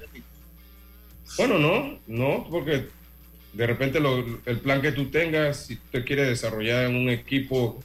[1.37, 2.87] Bueno, no, no, porque
[3.53, 3.99] de repente
[4.45, 7.81] el plan que tú tengas, si tú quieres desarrollar en un equipo,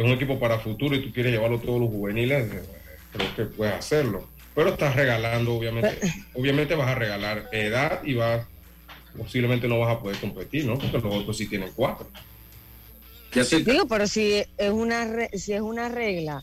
[0.00, 2.62] es un equipo para futuro y tú quieres llevarlo a todos los juveniles, eh,
[3.12, 4.28] creo que puedes hacerlo.
[4.54, 5.98] Pero estás regalando, obviamente,
[6.34, 8.46] obviamente vas a regalar edad y vas,
[9.16, 10.78] posiblemente no vas a poder competir, ¿no?
[10.78, 12.08] Porque los otros sí tienen cuatro.
[13.32, 16.42] Digo, pero si es una si es una regla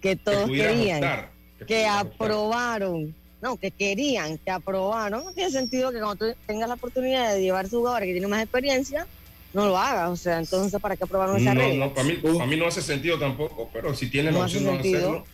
[0.00, 1.28] que todos querían,
[1.66, 6.76] que aprobaron no, que querían, que aprobaron, no tiene sentido que cuando tú tengas la
[6.76, 9.06] oportunidad de llevar su jugador que tiene más experiencia,
[9.52, 10.10] no lo hagas.
[10.10, 11.86] O sea, entonces, ¿para qué aprobaron esa regla?
[11.86, 14.78] No, para mí, para mí no hace sentido tampoco, pero si tiene la opción de
[14.78, 15.24] hacerlo.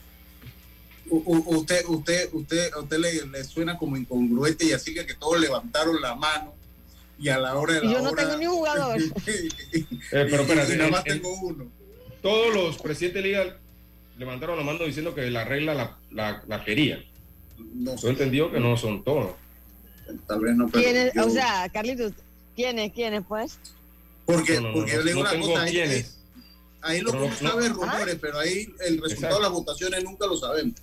[1.11, 6.01] usted, usted, usted, a usted le, suena como incongruente y así que, que todos levantaron
[6.01, 6.55] la mano
[7.19, 9.01] y a la hora de la yo no tengo ni un jugador.
[9.27, 9.49] eh,
[10.11, 11.67] pero espérate, nada más tengo uno.
[12.23, 13.57] Todos los presidentes de liga
[14.19, 17.05] levantaron la mano diciendo que la regla la, la, la querían.
[17.75, 19.35] No Yo entendido que no son todos.
[20.27, 22.13] Tal vez no, pero O sea, Carlitos,
[22.55, 22.93] ¿quiénes?
[22.93, 23.59] ¿Quiénes, pues?
[24.29, 25.63] Porque, porque yo le digo una cosa.
[25.63, 26.05] Ahí,
[26.83, 28.19] ahí lo que uno sabe es rumores, ¿Ah?
[28.21, 30.75] pero ahí el resultado de las votaciones nunca lo sabemos.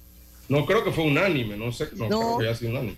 [0.50, 2.98] No creo que fue unánime, no sé, no, creo que haya sido unánime.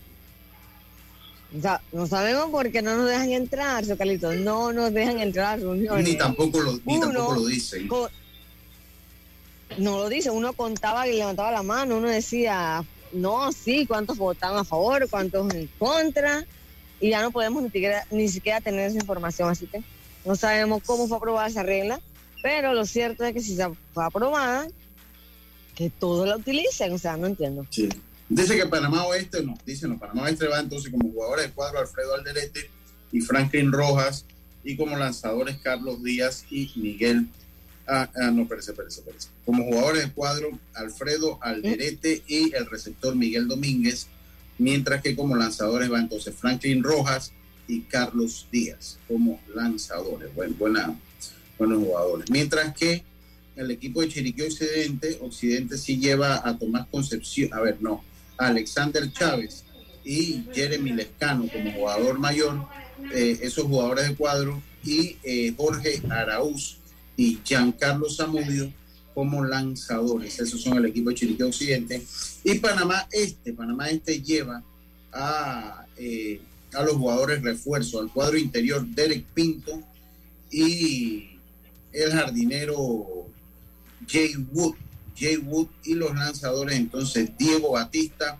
[1.58, 4.38] O sea, no sabemos por qué no nos dejan entrar, Carlitos.
[4.38, 6.08] No nos dejan entrar a reuniones.
[6.08, 7.90] Ni tampoco lo, ni tampoco lo dicen.
[9.78, 14.60] no lo dice, uno contaba y levantaba la mano, uno decía no, sí, cuántos votaron
[14.60, 16.46] a favor, cuántos en contra,
[17.02, 19.84] y ya no podemos ni siquiera, ni siquiera tener esa información, así que
[20.28, 22.00] no sabemos cómo fue aprobada esa regla,
[22.44, 23.58] pero lo cierto es que si
[23.94, 24.68] fue aprobada,
[25.76, 27.66] que todos la utilicen, o sea, no entiendo.
[27.70, 27.90] Sí.
[28.30, 31.80] Dice que Panamá Oeste, no, dice no, Panamá Oeste va entonces como jugadores de cuadro
[31.80, 32.70] Alfredo Alderete
[33.12, 34.26] y Franklin Rojas,
[34.64, 37.28] y como lanzadores Carlos Díaz y Miguel
[37.88, 39.30] Ah, ah, no, parece, parece, parece.
[39.46, 44.08] Como jugadores de cuadro, Alfredo Alderete y el receptor Miguel Domínguez,
[44.58, 47.32] mientras que como lanzadores va entonces Franklin Rojas
[47.68, 50.34] y Carlos Díaz como lanzadores.
[50.34, 50.56] Bueno,
[51.58, 52.30] buenos jugadores.
[52.30, 53.04] Mientras que
[53.56, 58.04] el equipo de Chiriquí Occidente, Occidente sí lleva a Tomás Concepción, a ver, no,
[58.38, 59.64] a Alexander Chávez
[60.04, 62.68] y Jeremy Lescano como jugador mayor,
[63.14, 66.78] eh, esos jugadores de cuadro, y eh, Jorge Araúz
[67.18, 68.72] y Giancarlo Zamudio
[69.14, 70.40] como lanzadores.
[70.40, 72.06] Esos son el equipo de Chiriquí Occidente.
[72.44, 74.64] Y Panamá Este, Panamá Este lleva
[75.12, 76.40] a, eh,
[76.74, 79.82] a los jugadores refuerzo, al cuadro interior Derek Pinto
[80.52, 81.40] y
[81.94, 83.28] el jardinero
[84.08, 84.76] Jay Wood.
[85.18, 88.40] Jay Wood y los lanzadores entonces Diego Batista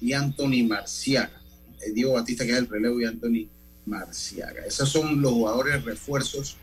[0.00, 1.40] y Anthony Marciaga.
[1.80, 3.48] Eh, Diego Batista que es el relevo y Anthony
[3.86, 4.64] Marciaga.
[4.66, 6.56] Esos son los jugadores refuerzos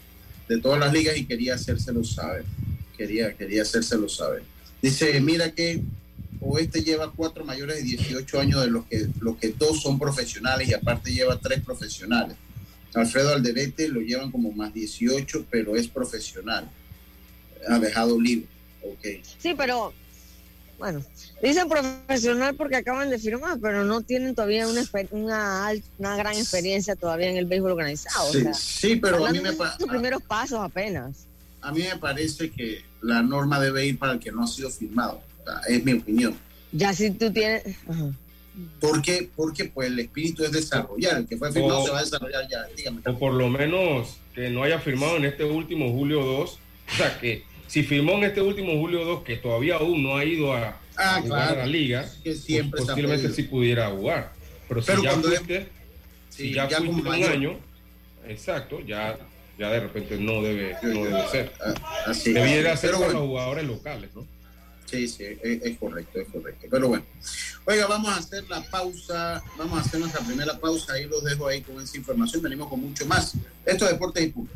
[0.48, 2.46] de todas las ligas y quería hacérselo saber.
[2.98, 4.44] Quería, quería hacérselo saber.
[4.82, 5.82] Dice, mira que
[6.46, 10.70] Oeste lleva cuatro mayores de 18 años de los que, los que dos son profesionales
[10.70, 12.38] y aparte lleva tres profesionales.
[12.94, 16.70] Alfredo Alderete lo llevan como más 18, pero es profesional.
[17.68, 18.48] Ha dejado libre.
[18.98, 19.22] Okay.
[19.40, 19.94] Sí, pero
[20.78, 21.04] bueno,
[21.42, 26.96] dicen profesional porque acaban de firmar, pero no tienen todavía una, una, una gran experiencia
[26.96, 28.32] todavía en el béisbol organizado.
[28.32, 29.80] Sí, sí pero a mí me parece...
[29.80, 31.26] Sus primeros pasos apenas.
[31.62, 34.70] A mí me parece que la norma debe ir para el que no ha sido
[34.70, 35.24] firmado.
[35.68, 36.36] Es mi opinión.
[36.72, 37.64] Ya si tú tienes...
[38.80, 42.04] Porque, porque pues el espíritu es desarrollar, el que fue firmado o, se va a
[42.04, 43.02] desarrollar ya, dígame.
[43.06, 46.50] O por lo menos que no haya firmado en este último julio 2,
[46.94, 50.24] o sea que si firmó en este último julio 2, que todavía aún no ha
[50.24, 53.90] ido a, ah, a jugar claro, a la liga, que siempre pues posiblemente sí pudiera
[53.90, 54.32] jugar.
[54.70, 55.68] Pero si Pero ya cuando fuiste, es-
[56.30, 57.32] si ya, ya fuiste un mayor.
[57.32, 57.60] año,
[58.26, 59.18] exacto, ya,
[59.60, 61.52] ya de repente no debe, no debe ser.
[61.60, 61.74] Ah,
[62.08, 62.32] Así.
[62.32, 64.26] Debiera ser Pero para bueno, los jugadores locales, ¿no?
[64.86, 66.68] Sí, sí, es, correcto, es correcto.
[66.70, 67.06] Pero bueno,
[67.66, 71.48] oiga, vamos a hacer la pausa, vamos a hacer nuestra primera pausa, ahí los dejo
[71.48, 73.34] ahí con esa información, venimos con mucho más.
[73.66, 74.54] Esto es Deportes y Punto.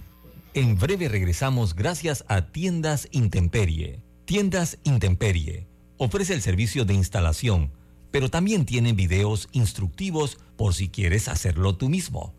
[0.53, 4.03] En breve regresamos gracias a Tiendas Intemperie.
[4.25, 7.71] Tiendas Intemperie ofrece el servicio de instalación,
[8.11, 12.38] pero también tiene videos instructivos por si quieres hacerlo tú mismo.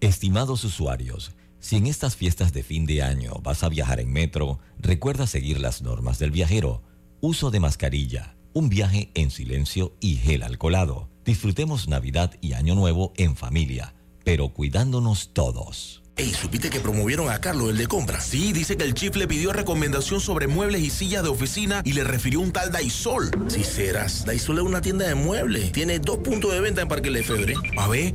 [0.00, 4.58] Estimados usuarios, si en estas fiestas de fin de año vas a viajar en metro,
[4.78, 6.82] recuerda seguir las normas del viajero.
[7.20, 11.08] Uso de mascarilla, un viaje en silencio y gel alcoholado.
[11.24, 16.02] Disfrutemos Navidad y Año Nuevo en familia, pero cuidándonos todos.
[16.16, 18.20] Ey, ¿supiste que promovieron a Carlos, el de compra?
[18.20, 21.92] Sí, dice que el chief le pidió recomendación sobre muebles y sillas de oficina y
[21.94, 23.30] le refirió un tal Daisol.
[23.48, 25.72] Si serás, Daisol es una tienda de muebles.
[25.72, 27.54] Tiene dos puntos de venta en Parque Lefebvre.
[27.76, 28.14] A ver,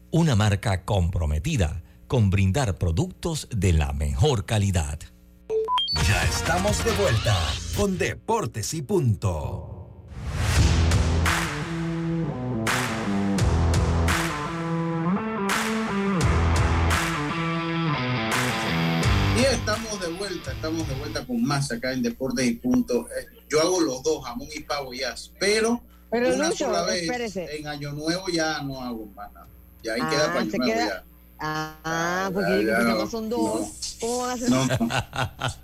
[0.11, 4.99] una marca comprometida con brindar productos de la mejor calidad.
[6.07, 7.37] Ya estamos de vuelta
[7.77, 9.77] con Deportes y Punto.
[19.37, 23.07] Y estamos de vuelta, estamos de vuelta con más acá en Deportes y Punto.
[23.07, 27.03] Eh, Yo hago los dos, jamón y pavo ya, pero, Pero una Lucho, sola vez
[27.03, 27.57] espérese.
[27.57, 29.47] en Año Nuevo ya no hago más nada.
[29.83, 31.03] Ya ahí Ah, queda para se queda- ya.
[31.43, 33.97] Ah, porque Ya, yo ya, no, no son dos.
[33.99, 34.47] ¿Cómo van a?
[34.49, 34.89] No, no.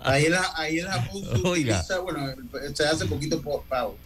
[0.00, 2.20] Ahí el, ahí el jamón se utiliza, bueno,
[2.74, 3.96] se hace poquito por pavo.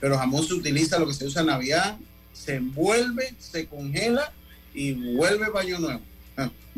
[0.00, 1.96] pero jamón se utiliza lo que se usa en Navidad,
[2.32, 4.32] se envuelve, se congela
[4.74, 6.00] y vuelve baño nuevo.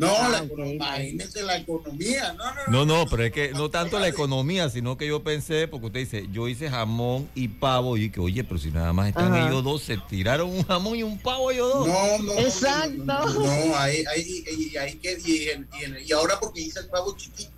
[0.05, 0.45] No, Ah, la ok.
[0.45, 2.33] economía, imagínese la economía.
[2.33, 5.67] No, no, No, no, pero es que no tanto la economía, sino que yo pensé,
[5.67, 9.09] porque usted dice, yo hice jamón y pavo, y que, oye, pero si nada más
[9.09, 9.47] están Ajá.
[9.47, 11.87] ellos dos, se tiraron un jamón y un pavo ellos dos.
[11.87, 12.33] No, no.
[12.33, 12.93] no, Exacto.
[13.03, 17.15] No, no, no, ahí, ahí, y, ahí que, y, y ahora porque hice el pavo
[17.17, 17.51] chiquito.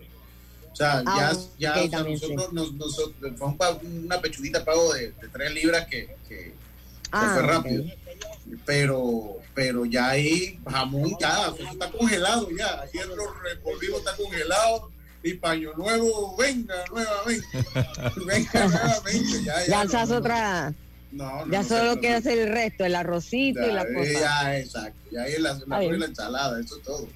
[0.71, 2.27] O sea, Ah, ya, ya o sea, también sí.
[2.35, 6.35] nosotros, nos, nosotros, fue un pavo- una pechuguita pavo de, de tres libras que, que,
[6.37, 6.53] que
[7.11, 7.47] Ah, fue ok.
[7.47, 7.83] rápido.
[8.65, 12.81] Pero, pero ya ahí jamón ya, eso está congelado ya.
[12.81, 14.91] Ayer lo revolvimos, está congelado.
[15.23, 17.47] Y paño nuevo, venga nuevamente.
[18.27, 19.43] venga nuevamente.
[19.43, 20.73] Ya, Ya hace no, otra.
[21.11, 22.17] no, no, Ya no, solo no, queda no.
[22.19, 24.11] hacer el resto, el arrocito y la Ya, cosa.
[24.19, 24.99] ya, exacto.
[25.11, 27.07] Ya ahí la, la, y la ensalada, eso es todo.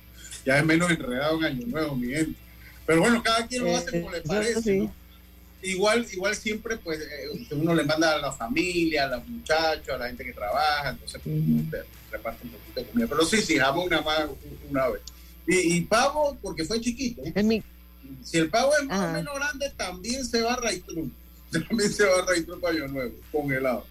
[0.46, 2.40] Ya es menos enredado en Año Nuevo, mi gente.
[2.88, 4.78] Pero bueno, cada quien lo hace como le parece, sí.
[4.80, 4.94] ¿no?
[5.62, 9.98] Igual, igual siempre, pues, eh, uno le manda a la familia, a los muchachos, a
[9.98, 11.70] la gente que trabaja, entonces pues, uno
[12.12, 13.08] reparte un poquito de comida.
[13.10, 14.22] Pero sí, sí, jamón nada más
[14.70, 15.02] una vez.
[15.46, 17.22] Y, y pavo, porque fue chiquito.
[17.36, 17.62] Es mi-
[18.24, 20.60] Si el pavo es más o menos grande, también se va a.
[21.68, 23.84] También se va a raitru para Año Nuevo, congelado.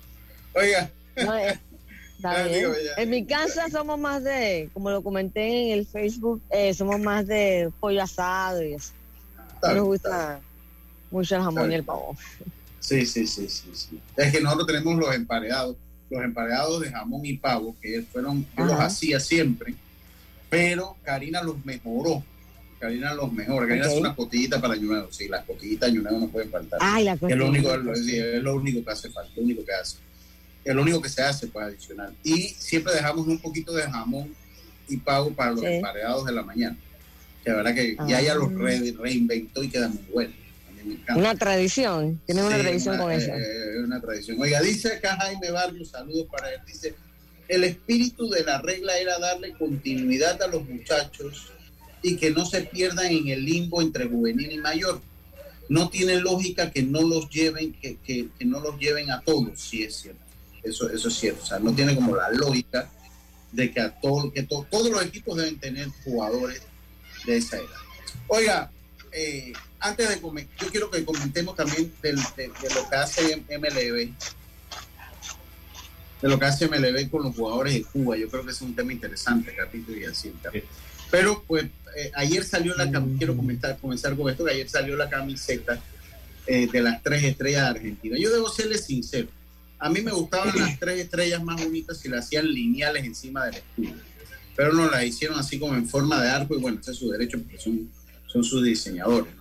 [0.55, 1.35] Oiga, no,
[2.55, 3.03] digo, ya.
[3.03, 7.27] En mi casa somos más de, como lo comenté en el Facebook, eh, somos más
[7.27, 8.93] de pollo asado y eso.
[9.55, 10.41] está Nos bien, gusta
[11.11, 12.17] mucho el jamón y el pavo.
[12.81, 14.01] Sí, sí, sí, sí, sí.
[14.17, 15.77] Es que nosotros tenemos los emparedados,
[16.11, 18.87] los emparedados de jamón y pavo, que fueron, yo los Ajá.
[18.87, 19.75] hacía siempre,
[20.49, 22.23] pero Karina los mejoró.
[22.79, 23.67] Karina los mejora.
[23.67, 23.91] Karina Ok.
[23.91, 25.09] hace unas cotillitas para Nuevo.
[25.13, 26.79] Sí, las cotillitas Nuevo no pueden faltar.
[26.81, 29.97] Ay, la es, lo único, es, lo único que hace falta, lo único que hace.
[30.65, 32.15] Es lo único que se hace, pues, adicional.
[32.23, 34.33] Y siempre dejamos un poquito de jamón
[34.89, 35.67] y pavo para los Sí.
[35.67, 36.77] emparedados de la mañana.
[37.45, 38.55] Que la verdad que ya ella los Ah.
[38.59, 40.33] re- reinventó y queda muy bueno.
[41.17, 42.21] Una tradición.
[42.27, 43.31] Tienes una Sí, tradición una- con eso.
[43.33, 44.41] eh, eh, una tradición.
[44.41, 46.61] Oiga, dice acá Jaime Barrios, saludos para él.
[46.67, 46.95] Dice,
[47.49, 51.47] el espíritu de la regla era darle continuidad a los muchachos
[52.03, 55.01] y que no se pierdan en el limbo entre juvenil y mayor.
[55.69, 59.59] No tiene lógica que no los lleven, que, que- que no los lleven a todos,
[59.61, 60.21] sí es cierto.
[60.63, 61.43] Eso, eso es cierto.
[61.43, 62.91] O sea, no tiene como la lógica
[63.53, 66.63] de que a todo, que to- todos los equipos deben tener jugadores
[67.27, 67.67] de esa edad.
[68.29, 68.71] Oiga,
[69.13, 73.37] eh, antes de comentar, yo quiero que comentemos también del- de, de lo que hace
[73.49, 74.13] MLB,
[76.23, 78.17] de lo que hace MLB con los jugadores de Cuba.
[78.17, 80.33] Yo creo que es un tema interesante, Capito y así.
[81.11, 81.67] Pero pues
[81.97, 85.81] eh, ayer salió la cam- quiero comentar, comenzar con esto, que ayer salió la camiseta
[86.47, 88.17] eh, de las tres estrellas de Argentina.
[88.19, 89.29] Yo debo serles sincero.
[89.79, 93.55] A mí me gustaban las tres estrellas más bonitas si las hacían lineales encima del
[93.57, 93.95] escudo.
[94.57, 97.11] Pero no las hicieron así como en forma de arco y bueno, ese es su
[97.13, 97.89] derecho porque son,
[98.27, 99.33] son sus diseñadores.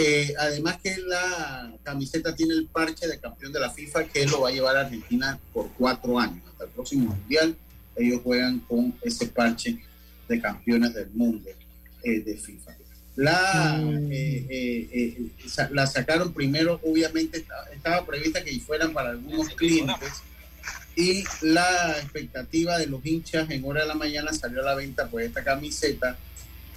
[0.00, 4.42] Eh, además que la camiseta tiene el parche de campeón de la FIFA que lo
[4.42, 6.42] va a llevar a Argentina por cuatro años.
[6.52, 7.56] Hasta el próximo mundial
[7.96, 9.78] ellos juegan con ese parche
[10.28, 11.50] de campeones del mundo
[12.04, 12.72] eh, de FIFA.
[13.16, 14.12] La, Mm.
[14.12, 20.12] eh, eh, eh, la sacaron primero, obviamente estaba, estaba prevista que fueran para algunos clientes
[20.94, 25.08] y la expectativa de los hinchas en hora de la mañana salió a la venta
[25.08, 26.16] pues esta camiseta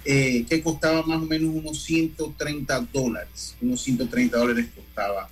[0.04, 5.28] eh, que costaba más o menos unos 130 dólares, unos 130 dólares costaba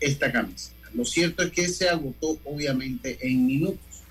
[0.00, 0.88] esta camiseta.
[0.94, 4.02] Lo cierto es que se agotó obviamente en minutos,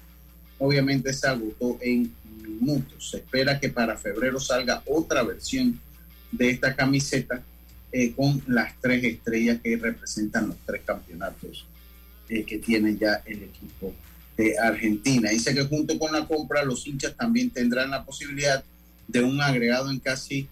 [0.59, 3.09] obviamente se agotó en minutos.
[3.09, 5.79] Se espera que para febrero salga otra versión
[6.31, 7.41] de esta camiseta
[7.91, 11.65] eh, con las tres estrellas que representan los tres campeonatos
[12.29, 13.93] eh, que tiene ya el equipo
[14.35, 15.29] de Argentina.
[15.31, 18.76] Dice que junto con la compra los hinchas también tendrán la posibilidad de
[19.15, 20.47] un agregado en casi,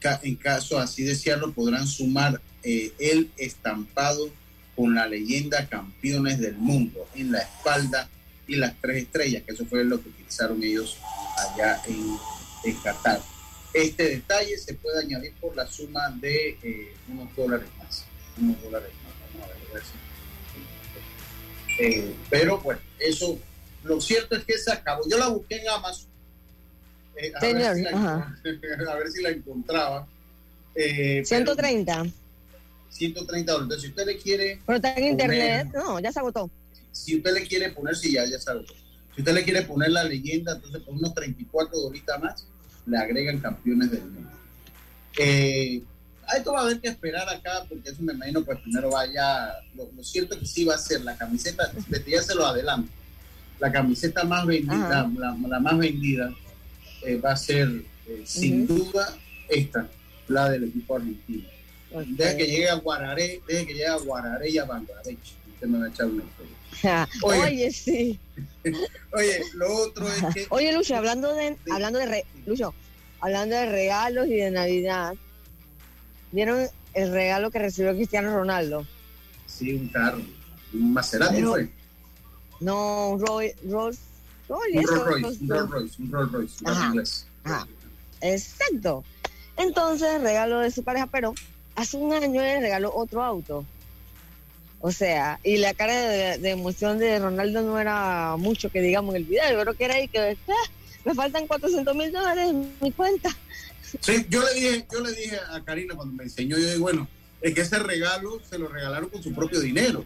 [0.00, 4.30] ca- en caso así desearlo, podrán sumar eh, el estampado
[4.76, 8.08] con la leyenda campeones del mundo en la espalda
[8.46, 10.96] y las tres estrellas, que eso fue lo que utilizaron ellos
[11.36, 12.16] allá en,
[12.64, 13.20] en Qatar.
[13.74, 18.04] Este detalle se puede añadir por la suma de eh, unos dólares más.
[18.40, 19.12] Unos dólares más.
[19.34, 19.82] Vamos a ver,
[21.80, 23.38] Eh, pero bueno, eso,
[23.84, 25.02] lo cierto es que se acabó.
[25.08, 26.07] Yo la busqué en Amazon.
[27.18, 30.06] Eh, a, ver Señor, si la, a ver si la encontraba.
[30.74, 32.06] Eh, pero 130.
[32.90, 33.82] 130 dólares.
[33.82, 35.68] Si usted le quiere Pero está en Poner- internet.
[35.74, 36.50] No, ya se agotó.
[36.92, 38.64] si usted le quiere poner, si ya, ya sabe,
[39.14, 42.46] si usted le quiere poner la leyenda, entonces por unos 34 dolitas más,
[42.86, 44.30] le agregan campeones del mundo.
[45.18, 45.82] Eh,
[46.36, 49.90] esto va a haber que esperar acá, porque eso me imagino, pues primero vaya, lo,
[49.96, 51.70] lo cierto es que sí va a ser la camiseta,
[52.06, 52.90] ya se lo adelanto,
[53.58, 56.30] la camiseta más vendida, la, la más vendida
[57.02, 57.68] eh, va a ser
[58.06, 59.16] eh, sin duda
[59.48, 59.88] esta,
[60.28, 61.48] la del equipo argentino.
[61.92, 62.04] Ok.
[62.08, 65.34] Deja que llegue a Guararé, deje que llegue a Guararé y a Bangladesh.
[65.54, 66.24] usted me va a echar una
[67.22, 68.18] Oye, sí.
[69.12, 70.46] Oye, lo otro es que.
[70.50, 72.74] Oye, Lucho, hablando de, hablando de re, Lucho,
[73.20, 75.14] hablando de regalos y de Navidad,
[76.30, 78.86] ¿vieron el regalo que recibió Cristiano Ronaldo?
[79.46, 80.20] Sí, un carro.
[80.72, 81.70] Un Maserati fue.
[82.60, 83.98] No, un Roy, Rolls
[84.48, 87.26] un Rolls Royce, un Rolls Royce, un Rolls Royce, inglés.
[88.20, 89.04] Exacto.
[89.56, 91.34] Entonces, regalo de su pareja, pero
[91.74, 93.64] hace un año le regaló otro auto.
[94.80, 95.94] O sea, y la cara
[96.38, 99.50] de, emoción de Ronaldo no era mucho que digamos en el video.
[99.50, 100.70] Yo creo que era ahí que ah,
[101.04, 103.30] me faltan 400 mil dólares en mi cuenta.
[104.00, 107.08] Sí, yo le dije, yo le dije a Karina cuando me enseñó, yo dije, bueno,
[107.40, 110.04] es que ese regalo se lo regalaron con su propio dinero.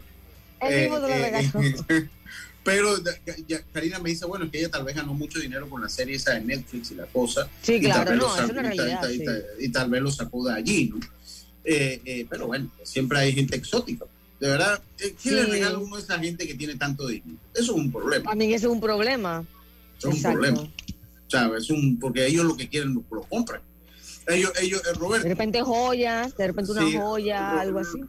[0.61, 1.61] Él mismo se lo eh, regaló.
[1.89, 2.09] Eh,
[2.63, 2.95] pero
[3.73, 6.15] Karina me dice, bueno, es que ella tal vez ganó mucho dinero con la serie
[6.15, 7.49] esa de Netflix y la cosa.
[7.61, 9.09] Sí, claro, no, es una realidad.
[9.59, 10.99] Y, tal vez lo sacó de allí, ¿no?
[11.65, 14.05] Eh, pero bueno, siempre hay gente exótica.
[14.43, 14.81] De verdad,
[15.21, 17.37] ¿quién le regala uno a esa gente que tiene tanto dinero?
[17.53, 18.29] Eso es un problema.
[18.29, 19.45] A mí eso es un problema.
[19.97, 20.69] Eso es un problema.
[21.27, 21.63] ¿Sabes?
[21.63, 23.61] Es un, porque ellos lo que quieren lo, compran.
[24.27, 25.23] Ellos, ellos, eh, Roberto.
[25.23, 27.99] De repente joyas, de repente una joya, algo así.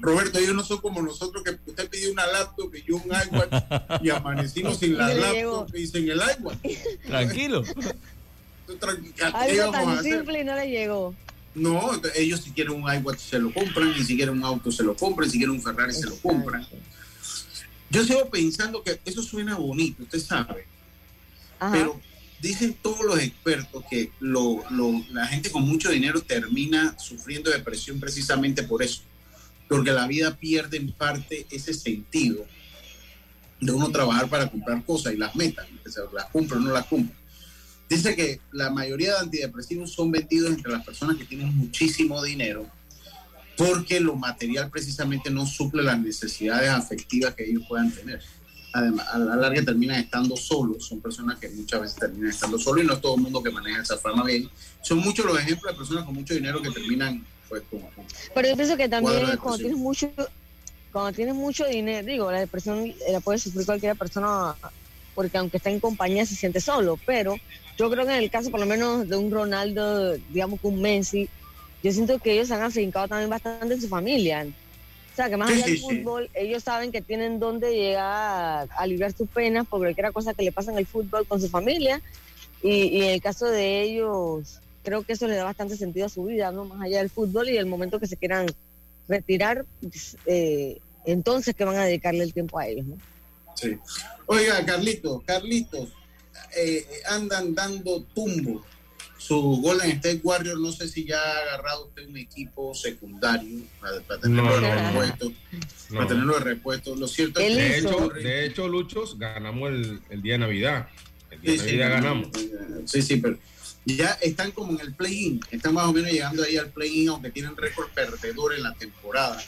[0.00, 4.02] Roberto, ellos no son como nosotros que usted pidió una laptop y yo un iWatch
[4.02, 6.58] y amanecimos sin la laptop y sin el iWatch.
[7.06, 7.62] Tranquilo.
[9.34, 11.14] Algo tan simple y no le llegó.
[11.54, 14.82] No, ellos si quieren un iWatch se lo compran, y si quieren un auto se
[14.82, 16.66] lo compran, si quieren un Ferrari se lo compran.
[17.90, 20.66] Yo sigo pensando que eso suena bonito, usted sabe.
[21.70, 22.00] Pero
[22.42, 28.82] dicen todos los expertos que la gente con mucho dinero termina sufriendo depresión precisamente por
[28.82, 29.02] eso.
[29.68, 32.44] Porque la vida pierde en parte ese sentido
[33.60, 35.66] de uno trabajar para comprar cosas y las metas,
[36.12, 37.16] las compra o no las compra.
[37.88, 42.68] Dice que la mayoría de antidepresivos son vendidos entre las personas que tienen muchísimo dinero
[43.56, 48.20] porque lo material precisamente no suple las necesidades afectivas que ellos puedan tener.
[48.74, 52.84] Además, a la larga terminan estando solos, son personas que muchas veces terminan estando solos
[52.84, 54.48] y no es todo el mundo que maneja esa fama bien.
[54.80, 57.90] Son muchos los ejemplos de personas con mucho dinero que terminan pues como...
[58.34, 60.10] Pero yo pienso que también cuando tienes mucho
[60.90, 64.54] cuando tienes mucho dinero, digo, la depresión la puede sufrir cualquier persona
[65.14, 67.36] porque aunque está en compañía se siente solo, pero
[67.76, 70.80] yo creo que en el caso por lo menos de un Ronaldo, digamos que un
[70.80, 71.28] Messi,
[71.82, 74.46] yo siento que ellos han afincado también bastante en su familia.
[75.12, 79.12] O sea, que más allá del fútbol, ellos saben que tienen dónde llegar a aliviar
[79.12, 82.00] sus penas por cualquier cosa que le pasa en el fútbol con su familia.
[82.62, 86.24] Y, en el caso de ellos, creo que eso le da bastante sentido a su
[86.24, 86.64] vida, ¿no?
[86.64, 88.46] Más allá del fútbol y el momento que se quieran
[89.06, 92.96] retirar, pues, eh, entonces que van a dedicarle el tiempo a ellos, ¿no?
[93.54, 93.76] Sí.
[94.26, 95.90] Oiga, Carlitos, Carlitos,
[96.56, 98.64] eh, andan dando tumbo.
[99.22, 104.18] Su Golden State Warriors, no sé si ya ha agarrado usted un equipo secundario para,
[104.20, 105.32] tenerlo de repuesto.
[105.94, 106.96] Para tenerlo de repuesto.
[106.96, 107.54] Lo cierto es que.
[107.54, 110.88] De hecho, de hecho, Luchos, ganamos el, día de Navidad.
[111.30, 112.28] El día de Navidad ganamos.
[112.86, 113.38] Sí, sí, pero
[113.84, 115.40] ya están como en el play-in.
[115.52, 119.40] Están más o menos llegando ahí al play-in, aunque tienen récord perdedor en la temporada.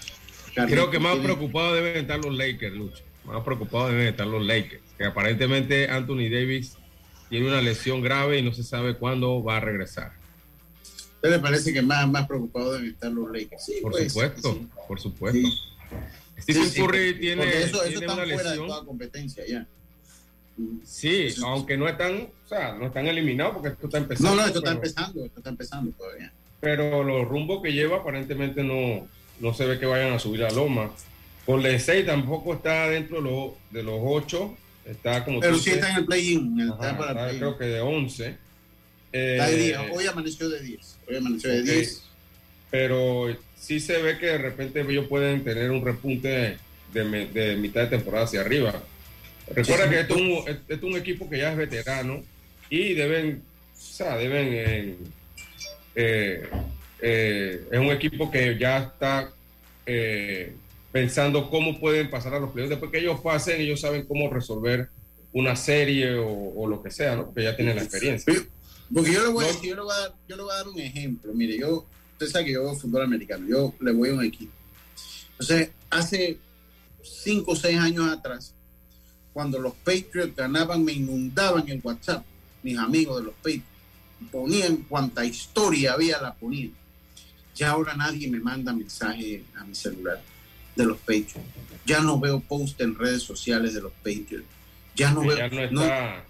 [0.54, 3.02] Creo que más preocupados deben estar los Lakers, Lucho.
[3.24, 4.82] Más preocupados deben estar los Lakers.
[4.96, 6.76] Que aparentemente Anthony Davis
[7.28, 10.12] tiene una lesión grave y no se sabe cuándo va a regresar.
[11.16, 13.64] ¿Usted le parece que más, más preocupado deben estar los Lakers?
[13.64, 15.48] Sí, por supuesto, por supuesto.
[16.38, 18.52] Stephen Curry tiene, eso, tiene una lesión.
[18.52, 19.66] De toda competencia ya.
[20.84, 24.36] Sí, aunque no están, o sea, no están eliminados porque esto está empezando.
[24.36, 26.32] No, no, esto está empezando, esto está empezando todavía.
[26.60, 29.08] Pero los rumbos que lleva aparentemente no,
[29.40, 30.90] no se ve que vayan a subir a Loma.
[31.44, 35.90] Con 6 tampoco está dentro de los, de los 8 Está como Pero sí está
[35.90, 36.72] en el play-in.
[37.38, 38.36] Creo que de 11.
[39.12, 39.78] está de 10.
[39.78, 40.98] Eh, Hoy amaneció de 10.
[41.08, 42.02] Hoy amaneció de 10.
[42.70, 46.58] Pero sí se ve que de repente ellos pueden tener un repunte
[46.92, 48.74] de, de mitad de temporada hacia arriba.
[49.54, 52.22] Recuerda que esto es, un, es un equipo que ya es veterano
[52.70, 54.96] y deben, o sea, deben,
[55.94, 56.48] eh,
[57.00, 59.30] eh, es un equipo que ya está
[60.94, 62.70] pensando cómo pueden pasar a los playoffs.
[62.70, 64.90] Después que ellos pasen, ellos saben cómo resolver
[65.32, 67.24] una serie o, lo que sea, ¿no?
[67.24, 68.32] Porque ya tienen la experiencia.
[68.94, 70.68] Porque yo le voy, a, yo le voy, a, dar, yo le voy a dar
[70.68, 71.34] un ejemplo.
[71.34, 74.52] Mire, yo, usted sabe que yo veo fútbol americano, yo le voy a un equipo.
[75.32, 76.38] Entonces, hace
[77.02, 78.54] cinco o seis años atrás,
[79.32, 82.24] cuando los Patriots ganaban, me inundaban en WhatsApp,
[82.62, 83.66] mis amigos de los Patriots.
[84.30, 86.72] Ponían cuanta historia había, la ponían.
[87.56, 90.22] Ya ahora nadie me manda mensaje a mi celular
[90.76, 91.40] de los Patriots.
[91.86, 94.46] Ya no veo post en redes sociales de los Patriots.
[94.94, 95.36] Ya no veo.
[95.36, 96.24] Ya no está,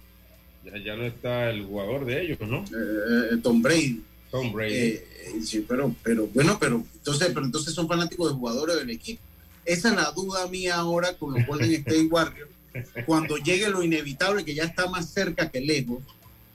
[0.83, 2.59] Ya, no está el jugador de ellos, ¿no?
[2.59, 4.03] Eh, eh, Tom Brady.
[4.31, 4.73] Tom Brady.
[4.73, 5.07] Eh,
[5.43, 9.21] sí, pero, pero bueno, pero entonces, pero entonces son fanáticos de jugadores del equipo.
[9.63, 12.49] esa es la duda mía ahora con los Golden State Warriors.
[13.05, 15.99] Cuando llegue lo inevitable, que ya está más cerca que lejos,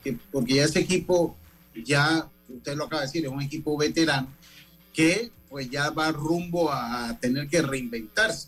[0.03, 1.35] que, porque ya ese equipo,
[1.83, 4.27] ya, usted lo acaba de decir, es un equipo veterano,
[4.93, 8.47] que pues ya va rumbo a tener que reinventarse.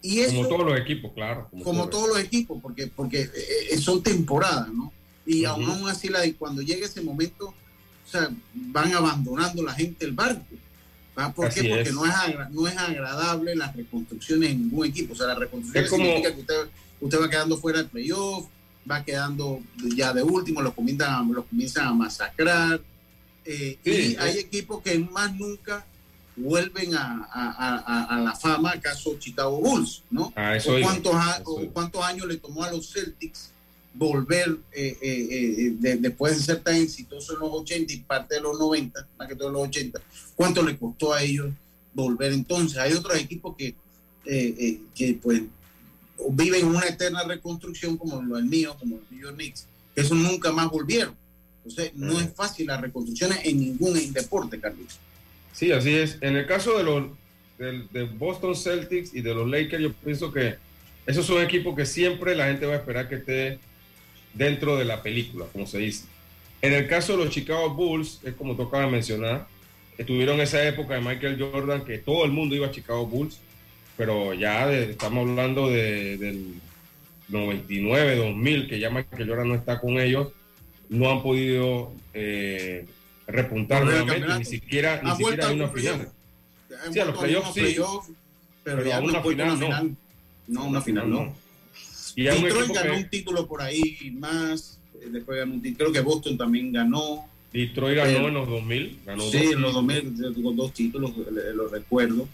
[0.00, 1.50] Y eso, como todos los equipos, claro.
[1.64, 3.32] Como, todos los equipos, porque, porque eh,
[3.72, 4.92] eh, son temporadas, ¿no?
[5.26, 10.12] Y aún, así, la, cuando llegue ese momento, o sea, van abandonando la gente el
[10.12, 10.44] barco.
[11.34, 11.64] ¿Por qué?
[11.64, 12.12] Porque no es,
[12.52, 15.14] no es agradable las reconstrucciones en ningún equipo.
[15.14, 16.68] O sea, la reconstrucción significa que usted,
[17.00, 18.46] usted va quedando fuera del playoff,
[18.88, 19.60] va quedando
[19.96, 22.80] ya de último, los comienzan, los comienzan a masacrar.
[23.44, 25.84] Eh, y hay equipos que más nunca
[26.36, 30.32] vuelven a, la fama, acaso Chicago Bulls, ¿no?
[30.36, 31.14] Ah, o, cuántos,
[31.72, 33.50] cuántos años le tomó a los Celtics
[33.94, 38.42] volver eh, eh, eh, después de ser tan exitoso en los 80 y parte de
[38.42, 40.00] los 90, más que todos los 80,
[40.34, 41.52] cuánto le costó a ellos
[41.94, 42.78] volver entonces.
[42.78, 43.74] Hay otros equipos que,
[44.24, 45.42] que pues
[46.30, 50.14] viven una eterna reconstrucción como lo el mío, como los New York Knicks, que eso
[50.14, 51.14] nunca más volvieron.
[51.64, 54.98] Entonces, no es fácil las reconstrucciones en ningún deporte, Carlos.
[55.56, 56.18] Sí, así es.
[56.20, 57.04] En el caso de los
[57.58, 60.56] de, Boston Celtics y de los Lakers, yo pienso que
[61.06, 63.58] esos son equipos que siempre la gente va a esperar que esté
[64.34, 66.04] dentro de la película, como se dice.
[66.60, 69.46] En el caso de los Chicago Bulls, es como tocaba mencionar,
[69.96, 73.40] estuvieron esa época de Michael Jordan que todo el mundo iba a Chicago Bulls,
[73.96, 76.52] pero ya estamos hablando de, del
[77.28, 80.34] 99, 2000, que ya Michael Jordan no está con ellos,
[80.90, 82.84] no han podido eh,
[83.26, 86.08] repuntar nuevamente, ni siquiera, ni siquiera hay una final.
[86.92, 87.76] Sí, a los playoffs sí,
[88.62, 89.96] pero, ya una final, no.
[90.48, 91.34] No, una final no.
[92.14, 96.08] Y Detroit ganó un título por ahí más, eh, después ganó un título, creo que
[96.08, 97.28] Boston también ganó.
[97.52, 102.28] Detroit ganó en los 2000, ganó Sí, en los 2000, con dos títulos, lo recuerdo.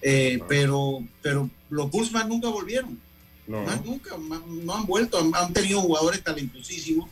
[0.00, 0.44] Eh, ah.
[0.48, 2.98] pero, pero los Bulls más nunca volvieron.
[3.46, 3.62] No.
[3.64, 7.08] Más nunca, no han vuelto, han, han, tenido jugadores talentosísimos,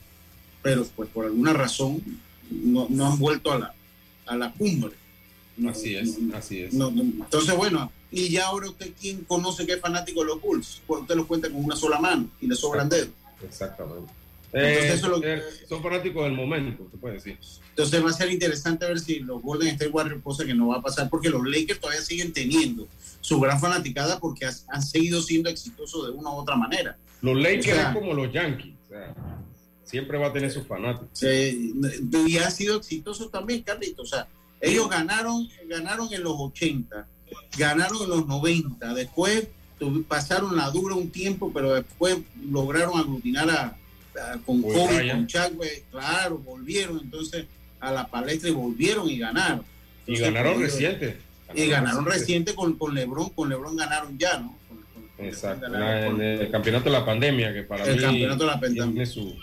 [0.62, 2.02] pero pues por alguna razón
[2.50, 3.74] no, no han vuelto a la,
[4.26, 4.92] a la cumbre.
[5.68, 6.74] así es, así es.
[6.74, 10.82] entonces, bueno, y ya ahora usted, ¿quién conoce que es fanático de los Bulls?
[10.86, 13.10] Pues usted lo cuenta con una sola mano y le sobran dedos.
[13.42, 14.10] Exactamente.
[14.52, 17.38] Eh, eh, son fanáticos del momento, se puede decir.
[17.70, 20.76] Entonces va a ser interesante ver si los Golden State Warriors, cosa que no va
[20.76, 22.88] a pasar, porque los Lakers todavía siguen teniendo
[23.20, 26.96] su gran fanaticada porque han seguido siendo exitosos de una u otra manera.
[27.20, 28.74] Los Lakers es como los Yankees.
[28.86, 29.14] O sea,
[29.86, 31.08] siempre va a tener sus fanáticos.
[31.22, 34.02] y ha sido exitoso también, Carlito.
[34.02, 34.26] O sea,
[34.60, 37.06] ellos ganaron, ganaron en los 80,
[37.56, 39.48] ganaron en los 90, después
[40.08, 42.18] pasaron la dura un tiempo, pero después
[42.50, 43.76] lograron aglutinar a,
[44.44, 47.46] con Kobe, con Chagüe, claro, volvieron entonces
[47.80, 49.64] a la palestra y volvieron y ganaron.
[50.06, 51.18] y ganaron pues, reciente.
[51.54, 54.56] y ganaron reciente, con, con Lebron, con Lebron ganaron ya, ¿no?
[55.18, 58.84] Exacto, en el campeonato de la pandemia, que para el campeonato de la pandemia.
[58.84, 59.34] tiene su,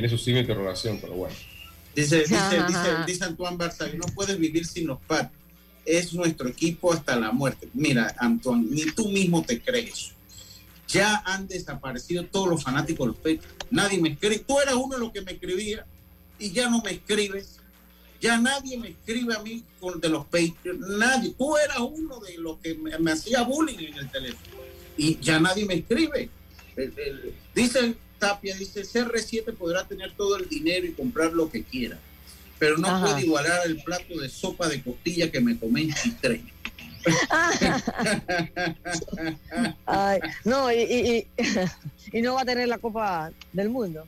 [0.00, 1.34] tiene su signo de interrogación, pero bueno.
[1.94, 5.30] Dice, dice, dice, dice, Antoine Barça, no puedes vivir sin los Pats.
[5.84, 7.68] Es nuestro equipo hasta la muerte.
[7.74, 10.12] Mira, Antoine, ni tú mismo te crees
[10.88, 13.66] Ya han desaparecido todos los fanáticos de los Patriots.
[13.70, 14.38] Nadie me escribe.
[14.38, 15.84] Tú eras uno de los que me escribía
[16.38, 17.58] y ya no me escribes.
[18.22, 19.64] Ya nadie me escribe a mí
[20.00, 20.78] de los Patriots.
[20.78, 21.34] Nadie.
[21.36, 24.62] Tú eras uno de los que me, hacía bullying en el teléfono.
[24.96, 26.30] Y ya nadie me escribe.
[27.54, 31.98] Dicen Tapia dice, CR7 podrá tener todo el dinero y comprar lo que quiera,
[32.58, 36.44] pero no puede igualar el plato de sopa de costilla que me tomé en Chitré.
[40.44, 41.26] no, y,
[42.12, 44.06] y, no va a tener la Copa del Mundo.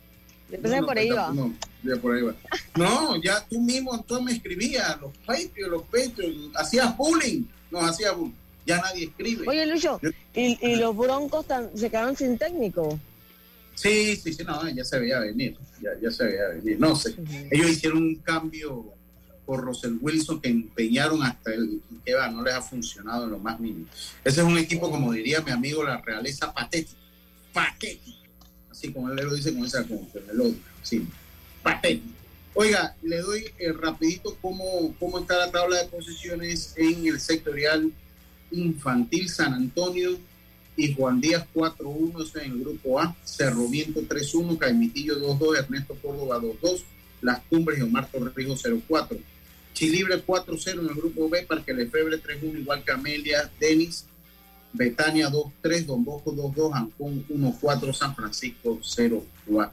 [0.51, 1.33] No, por ahí va.
[1.33, 2.35] No, ya por ahí va.
[2.77, 8.15] No, ya tú mismo entonces me escribías, los Patriots, los Patriots, hacías bullying, nos hacías
[8.15, 8.35] bullying.
[8.67, 9.49] Ya nadie escribe.
[9.49, 9.99] Oye, Lucho,
[10.35, 13.01] ¿y, y los Broncos se quedaron sin técnico?
[13.75, 16.79] Sí, sí, sí, no, ya se veía venir, ya, ya se veía venir.
[16.79, 17.15] No sé,
[17.51, 18.93] ellos hicieron un cambio
[19.45, 23.39] por Russell Wilson que empeñaron hasta el que va, no les ha funcionado en lo
[23.39, 23.87] más mínimo.
[24.25, 26.99] Ese es un equipo, como diría mi amigo, la realeza patética,
[27.53, 28.19] patético.
[28.71, 31.07] Así como él lo dice con esa con el odio, sí,
[31.63, 32.09] patético.
[32.55, 37.91] Oiga, le doy eh, rapidito cómo, cómo está la tabla de posiciones en el sectorial
[38.51, 40.19] infantil San Antonio
[40.83, 46.41] y Juan Díaz 4-1 en el grupo A, Cerro Viento 3-1, Caimitillo 2-2, Ernesto Córdoba
[46.41, 46.83] 2-2,
[47.21, 49.17] Las Cumbres y Omar Torrijos 0-4.
[49.75, 54.07] Chilibre 4-0 en el grupo B, Parque Lefebre 3-1, igual Camelia, Denis,
[54.73, 59.71] Betania 2-3, Don Bosco 2-2, Ancón 1-4, San Francisco 0-4.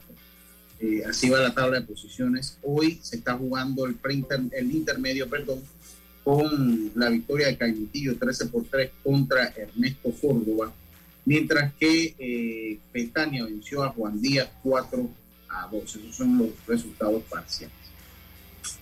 [0.78, 2.56] Eh, así va la tabla de posiciones.
[2.62, 3.98] Hoy se está jugando el,
[4.52, 5.60] el intermedio, perdón,
[6.22, 10.72] con la victoria de Cañitillo 13 por 3 contra Ernesto Córdoba,
[11.30, 15.08] mientras que eh, venció a Juan Díaz 4
[15.48, 15.84] a 2.
[15.84, 17.76] Esos son los resultados parciales.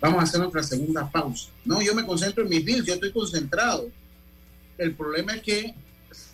[0.01, 1.51] Vamos a hacer nuestra segunda pausa.
[1.67, 3.91] No, yo me concentro en mis bills, yo estoy concentrado.
[4.79, 5.75] El problema es que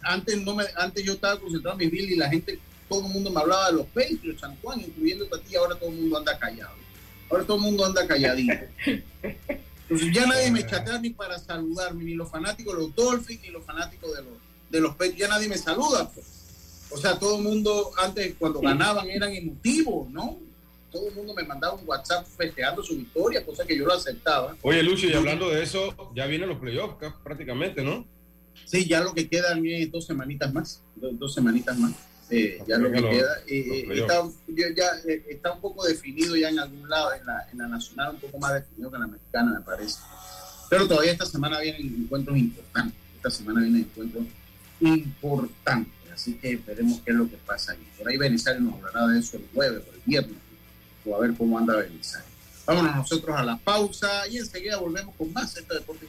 [0.02, 3.12] antes, no me, antes yo estaba concentrado en mis bills y la gente, todo el
[3.12, 6.18] mundo me hablaba de los Patriots, San Juan, incluyendo a ti, ahora todo el mundo
[6.18, 6.76] anda callado.
[7.28, 8.64] Ahora todo el mundo anda calladito.
[8.86, 13.48] Entonces ya nadie me chatea ni para saludarme, ni los fanáticos de los Dolphins, ni
[13.48, 16.10] los fanáticos de los, de los Patriots, ya nadie me saluda.
[16.10, 16.26] Pues.
[16.90, 20.38] O sea, todo el mundo antes cuando ganaban eran emotivos, ¿no?
[20.90, 24.56] Todo el mundo me mandaba un WhatsApp festeando su victoria, cosa que yo lo aceptaba.
[24.62, 28.06] Oye, Lucho, y hablando de eso, ya vienen los playoffs prácticamente, ¿no?
[28.64, 31.92] Sí, ya lo que quedan es dos semanitas más, dos, semanitas más.
[32.30, 33.36] Eh, ya lo que queda.
[33.48, 37.58] Eh, está, ya, eh, está un poco definido ya en algún lado, en la, en
[37.58, 39.98] la nacional un poco más definido que en la mexicana, me parece.
[40.70, 42.94] Pero todavía esta semana vienen encuentros importantes.
[43.16, 44.43] Esta semana vienen encuentros importantes.
[46.12, 47.86] Así que veremos qué es lo que pasa ahí.
[47.98, 50.38] Por ahí Belisario nos hablará de eso el jueves o el viernes.
[51.04, 52.26] O a ver cómo anda Belisario.
[52.66, 56.06] Vámonos nosotros a la pausa y enseguida volvemos con más deporte.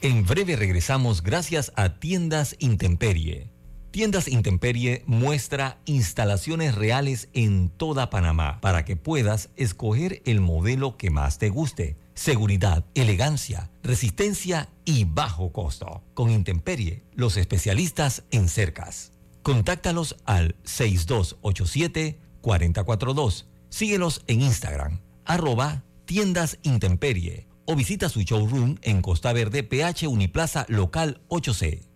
[0.00, 3.50] En breve regresamos gracias a Tiendas Intemperie.
[3.90, 11.10] Tiendas Intemperie muestra instalaciones reales en toda Panamá para que puedas escoger el modelo que
[11.10, 11.98] más te guste.
[12.14, 16.02] Seguridad, elegancia, resistencia y bajo costo.
[16.14, 19.12] Con Intemperie, los especialistas en cercas.
[19.42, 23.46] Contáctalos al 6287-442.
[23.70, 30.66] Síguelos en Instagram, arroba tiendas intemperie o visita su showroom en Costa Verde, PH Uniplaza
[30.68, 31.88] Local 8C.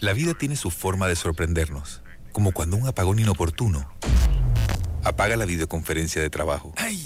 [0.00, 2.02] La vida tiene su forma de sorprendernos,
[2.32, 3.90] como cuando un apagón inoportuno
[5.04, 6.72] apaga la videoconferencia de trabajo.
[6.76, 7.05] ¡Ay!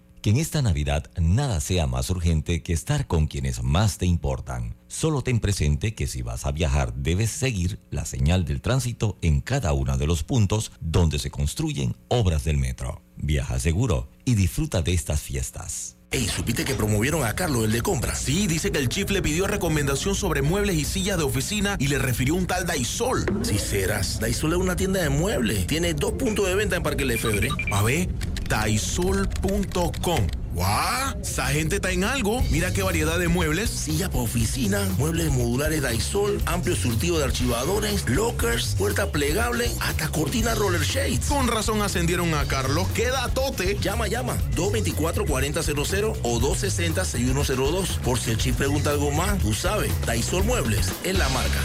[0.21, 4.75] Que en esta Navidad nada sea más urgente que estar con quienes más te importan.
[4.87, 9.41] Solo ten presente que si vas a viajar debes seguir la señal del tránsito en
[9.41, 13.01] cada uno de los puntos donde se construyen obras del metro.
[13.17, 15.97] Viaja seguro y disfruta de estas fiestas.
[16.13, 18.19] Ey, ¿supiste que promovieron a Carlos, el de compras?
[18.19, 21.87] Sí, dice que el chief le pidió recomendación sobre muebles y sillas de oficina y
[21.87, 23.23] le refirió un tal Daisol.
[23.43, 25.65] Si serás, Daisol es una tienda de muebles.
[25.67, 27.47] Tiene dos puntos de venta en Parque Lefebvre.
[27.71, 28.09] A ver,
[28.51, 30.27] daisol.com.
[30.53, 31.21] ¡Guau!
[31.21, 32.43] Esa gente está en algo.
[32.51, 33.69] Mira qué variedad de muebles.
[33.69, 40.53] Silla para oficina, muebles modulares Daisol, amplio surtido de archivadores, lockers, puerta plegable, hasta cortina
[40.53, 41.27] roller shades.
[41.27, 42.89] Con razón ascendieron a Carlos.
[42.89, 43.77] ¡Queda tote!
[43.79, 44.35] Llama, llama.
[44.57, 47.99] 224-4000 o 260-6102.
[47.99, 49.89] Por si el chip pregunta algo más, tú sabes.
[50.05, 51.61] Daisol Muebles es la marca.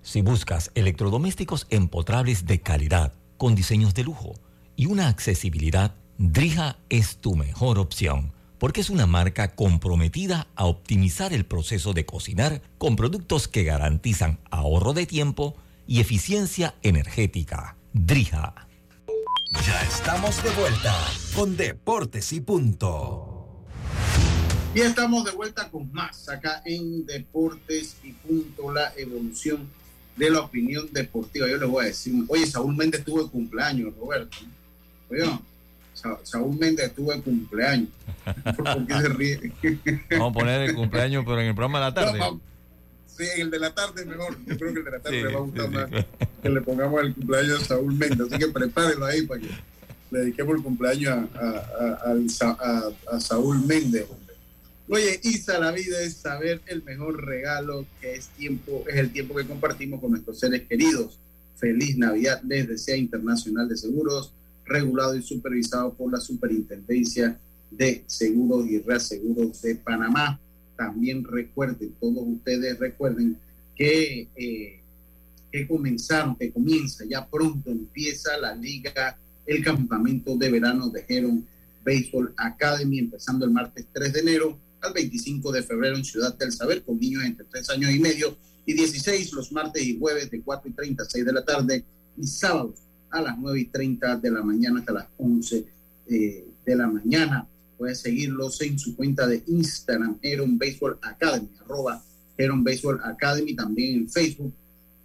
[0.00, 4.43] Si buscas electrodomésticos empotrables de calidad, con diseños de lujo
[4.76, 11.32] y una accesibilidad Drija es tu mejor opción porque es una marca comprometida a optimizar
[11.32, 15.54] el proceso de cocinar con productos que garantizan ahorro de tiempo
[15.86, 17.76] y eficiencia energética.
[17.92, 18.66] Drija.
[19.66, 20.96] Ya estamos de vuelta
[21.34, 23.64] con Deportes y Punto.
[24.74, 29.68] Y estamos de vuelta con más acá en Deportes y Punto, la evolución
[30.16, 31.48] de la opinión deportiva.
[31.48, 34.38] Yo les voy a decir, oye, Saúl Méndez tuvo el cumpleaños, Roberto.
[36.22, 37.88] Saúl Méndez tuvo el cumpleaños.
[38.56, 39.52] ¿Por qué se ríe?
[40.10, 42.20] Vamos a poner el cumpleaños, pero en el programa de la tarde.
[43.06, 44.36] sí, en el de la tarde mejor.
[44.46, 45.90] Yo creo que el de la tarde le va a gustar más
[46.42, 48.28] que le pongamos el cumpleaños a Saúl Méndez.
[48.30, 49.48] Así que prepárenlo ahí para que
[50.10, 52.14] le dediquemos el cumpleaños a,
[53.10, 54.06] a Saúl Méndez.
[54.88, 59.34] Oye, Isa, la vida es saber el mejor regalo que es tiempo, es el tiempo
[59.34, 61.18] que compartimos con nuestros seres queridos.
[61.56, 64.32] Feliz Navidad les desea Internacional de Seguros
[64.64, 67.38] regulado y supervisado por la Superintendencia
[67.70, 70.40] de Seguros y Reaseguros de Panamá.
[70.76, 73.38] También recuerden, todos ustedes recuerden
[73.76, 74.80] que, eh,
[75.52, 81.46] que comenzaron, que comienza, ya pronto empieza la liga, el campamento de verano de Heron
[81.84, 86.52] Baseball Academy, empezando el martes 3 de enero al 25 de febrero en Ciudad del
[86.52, 88.36] Saber, con niños entre 3 años y medio
[88.66, 91.84] y 16 los martes y jueves de 4 y 30 a 6 de la tarde
[92.16, 92.83] y sábados
[93.14, 95.64] a las 9 y 30 de la mañana hasta las 11
[96.08, 97.46] eh, de la mañana.
[97.78, 102.02] Puedes seguirlos en su cuenta de Instagram, Aaron Baseball Academy, arroba
[102.36, 104.52] Heron Baseball Academy, también en Facebook.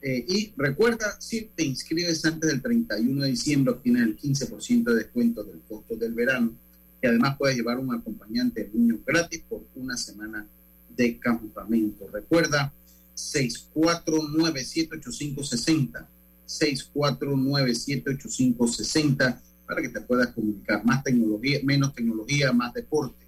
[0.02, 4.96] Eh, y recuerda, si te inscribes antes del 31 de diciembre, obtienes el 15% de
[4.96, 6.54] descuento del costo del verano.
[7.02, 10.48] Y además puedes llevar un acompañante niño gratis por una semana
[10.96, 12.08] de campamento.
[12.12, 12.74] Recuerda,
[13.16, 16.08] 649-785-60.
[16.50, 20.84] 649-785-60 para que te puedas comunicar.
[20.84, 23.24] Más tecnología, menos tecnología, más deporte.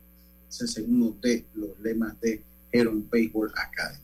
[0.49, 2.41] Ese es uno de los lemas de
[2.71, 4.01] Heron Baseball Academy.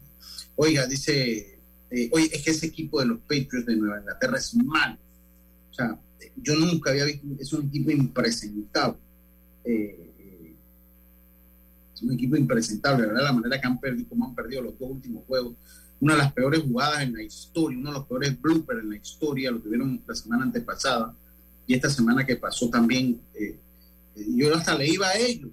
[0.55, 1.57] Oiga, dice,
[1.89, 4.99] eh, oye, es que ese equipo de los Patriots de Nueva Inglaterra es malo.
[5.71, 5.99] O sea,
[6.35, 8.99] yo nunca había visto, es un equipo impresentable.
[9.63, 10.53] Eh, eh,
[11.93, 13.23] es un equipo impresentable, ¿verdad?
[13.23, 15.55] La manera que han perdido, como han perdido los dos últimos juegos.
[15.99, 18.97] Una de las peores jugadas en la historia, uno de los peores bloopers en la
[18.97, 21.13] historia, lo tuvieron la semana antepasada
[21.67, 23.57] y esta semana que pasó también, eh,
[24.15, 25.49] yo hasta le iba a ellos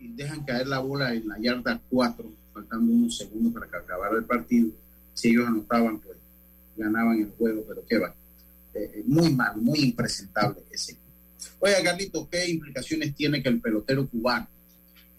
[0.00, 4.18] y dejan caer la bola en la yarda 4, faltando unos segundos para que acabara
[4.18, 4.70] el partido.
[5.14, 6.18] Si ellos anotaban, pues
[6.76, 8.14] ganaban el juego, pero qué va.
[8.74, 10.96] Eh, eh, muy mal, muy impresentable ese.
[11.60, 14.48] Oye, Carlito, ¿qué implicaciones tiene que el pelotero cubano,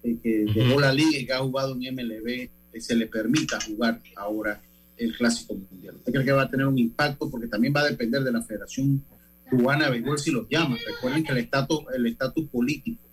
[0.02, 2.50] que dejó la liga y que ha jugado en MLB,
[2.82, 4.62] se le permita jugar ahora
[4.98, 5.96] el Clásico Mundial?
[5.96, 7.30] ¿Usted cree que va a tener un impacto?
[7.30, 9.04] Porque también va a depender de la Federación
[9.50, 10.78] cubana de béisbol si los llama.
[10.86, 13.04] Recuerden que el estatus el estatus político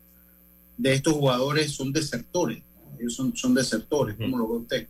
[0.77, 2.63] de estos jugadores son desertores.
[2.99, 4.17] Ellos son, son desertores.
[4.17, 4.89] ¿Cómo lo ve usted?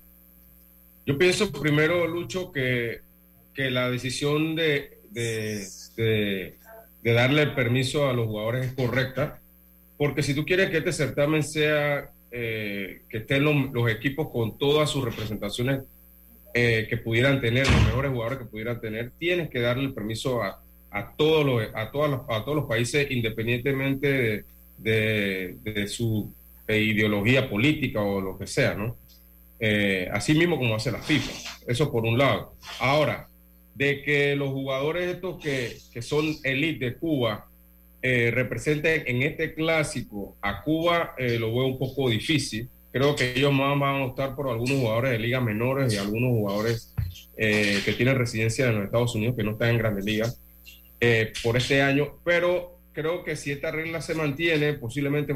[1.06, 3.00] Yo pienso primero, Lucho, que,
[3.54, 5.66] que la decisión de, de,
[5.96, 9.40] de, darle el permiso a los jugadores es correcta,
[9.96, 14.88] porque si tú quieres que este certamen sea, eh, que estén los, equipos con todas
[14.88, 15.82] sus representaciones
[16.54, 20.42] eh, que pudieran tener, los mejores jugadores que pudieran tener, tienes que darle el permiso
[20.42, 24.44] a, a todos los, a todos los, a todos los países independientemente
[24.78, 26.32] de, de, su
[26.68, 28.96] ideología política o lo que sea, ¿no?
[29.58, 31.32] Eh, así mismo como hace la FIFA.
[31.66, 32.54] Eso por un lado.
[32.78, 33.28] Ahora,
[33.74, 37.49] de que los jugadores estos que, que son elite de Cuba
[38.02, 42.68] eh, en este clásico a Cuba, eh, lo veo un poco difícil.
[42.92, 46.30] Creo que ellos más van a optar por algunos jugadores de ligas menores y algunos
[46.30, 46.94] jugadores
[47.36, 50.40] eh, que tienen residencia en los Estados Unidos que no están en grandes ligas
[51.00, 55.32] eh, por este año, pero creo que si esta regla se mantiene, posiblemente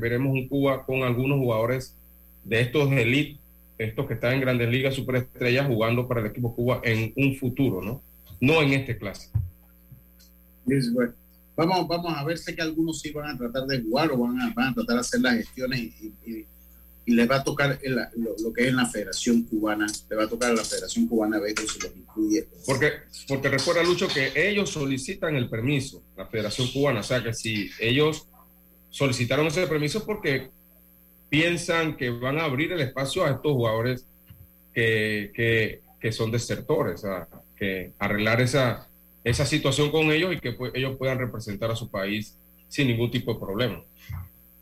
[0.00, 1.96] veremos un Cuba con algunos jugadores
[2.42, 3.38] de estos elite,
[3.78, 7.80] estos que están en grandes ligas, superestrellas, jugando para el equipo Cuba en un futuro,
[7.80, 8.02] ¿no?
[8.40, 9.38] No en este clásico.
[11.56, 14.40] Vamos, vamos a ver, sé que algunos sí van a tratar de jugar o van
[14.40, 16.46] a, van a tratar de hacer las gestiones y
[17.06, 17.78] y les va a tocar
[18.14, 21.54] lo, que es la Federación Cubana, le va a tocar a la Federación Cubana ver
[21.58, 22.48] si lo incluye.
[22.64, 22.92] Porque,
[23.28, 27.70] porque recuerda, Lucho, que ellos solicitan el permiso, la Federación Cubana, o sea que si
[27.78, 28.28] ellos
[28.90, 30.50] solicitaron ese permiso porque
[31.28, 34.06] piensan que van a abrir el espacio a estos jugadores
[34.72, 38.88] que, que, que son desertores, sea, que arreglar esa,
[39.24, 42.36] esa situación con ellos y que pues, ellos puedan representar a su país
[42.68, 43.82] sin ningún tipo de problema.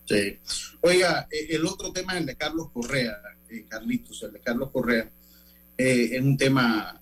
[0.06, 0.38] Sí.
[0.80, 3.16] Oiga, eh, el otro tema es el de Carlos Correa,
[3.50, 5.10] eh, Carlitos, el de Carlos Correa.
[5.76, 6.98] Eh, es un tema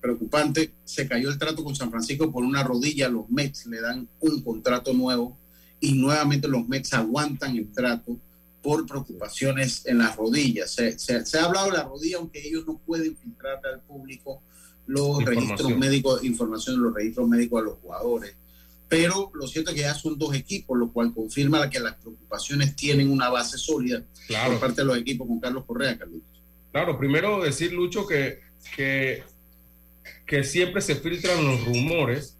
[0.00, 0.74] preocupante.
[0.84, 3.08] Se cayó el trato con San Francisco por una rodilla.
[3.08, 5.36] Los Mets le dan un contrato nuevo
[5.80, 8.18] y nuevamente los Mets aguantan el trato
[8.62, 10.72] por preocupaciones en las rodillas.
[10.72, 14.42] Se, ha hablado de la rodilla, aunque ellos no pueden filtrar al público
[14.86, 18.36] los registros médicos, información de los registros médicos a los jugadores
[18.88, 22.76] pero lo cierto es que ya son dos equipos, lo cual confirma que las preocupaciones
[22.76, 24.02] tienen una base sólida
[24.46, 26.40] por parte de los equipos con Carlos Correa, Carlitos.
[26.70, 28.40] Claro, primero decir, Lucho, que,
[28.76, 29.24] que,
[30.24, 32.36] que siempre se filtran los rumores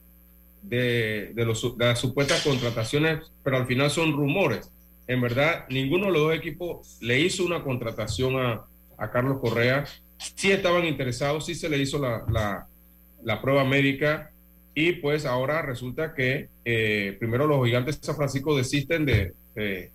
[0.62, 4.70] de, de, los, de las supuestas contrataciones, pero al final son rumores.
[5.08, 8.66] En verdad, ninguno de los dos equipos le hizo una contratación a,
[8.98, 9.84] a Carlos Correa.
[10.18, 12.66] Sí estaban interesados, sí se le hizo la, la,
[13.22, 14.30] la prueba médica
[14.78, 19.90] y pues ahora resulta que eh, primero los gigantes de San Francisco desisten de, de,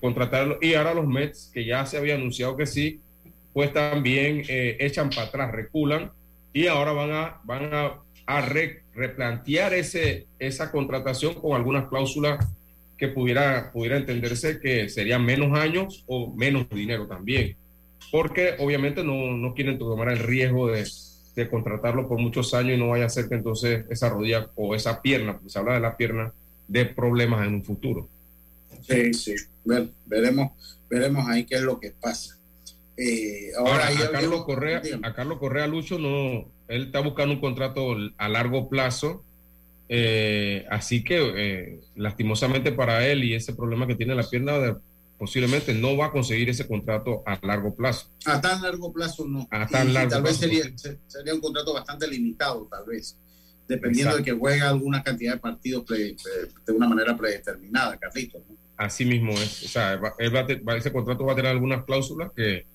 [0.00, 3.00] contratarlo y ahora los Mets, que ya se había anunciado que sí,
[3.52, 6.10] pues también eh, echan para atrás, reculan
[6.54, 8.00] y ahora van a, van a,
[8.94, 12.48] replantear ese, esa contratación con algunas cláusulas
[12.96, 17.56] que pudiera, pudiera entenderse que serían menos años o menos dinero también,
[18.10, 20.84] porque obviamente no, no quieren tomar el riesgo de
[21.34, 24.74] de contratarlo por muchos años y no vaya a ser que entonces esa rodilla o
[24.74, 26.32] esa pierna, se habla de la pierna,
[26.68, 28.08] de problemas en un futuro.
[28.82, 29.34] Sí, sí,
[30.06, 30.52] veremos,
[30.88, 32.36] veremos ahí qué es lo que pasa.
[32.96, 37.96] Eh, ahora, a, Carlos Correa, a Carlos Correa Lucho no, él está buscando un contrato
[38.16, 39.24] a largo plazo,
[39.88, 44.78] eh, así que eh, lastimosamente para él y ese problema que tiene la pierna,
[45.24, 48.10] posiblemente no va a conseguir ese contrato a largo plazo.
[48.26, 49.48] A tan largo plazo no.
[49.50, 50.40] A tan largo tal plazo.
[50.40, 53.18] vez sería, sería un contrato bastante limitado, tal vez,
[53.66, 58.42] dependiendo de que juega alguna cantidad de partidos pre, pre, de una manera predeterminada, Carlitos.
[58.46, 58.54] ¿no?
[58.76, 59.64] Así mismo es.
[59.64, 62.66] O sea, va, él va va, ese contrato va a tener algunas cláusulas que,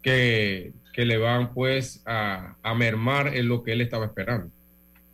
[0.00, 4.52] que, que le van pues a, a mermar en lo que él estaba esperando.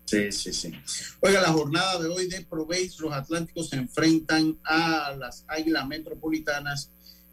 [0.04, 0.72] Sí, sí, sí.
[1.20, 6.90] Oiga, la jornada de hoy de Proveis, los Atlánticos se enfrentan a las Águilas Metropolitanas,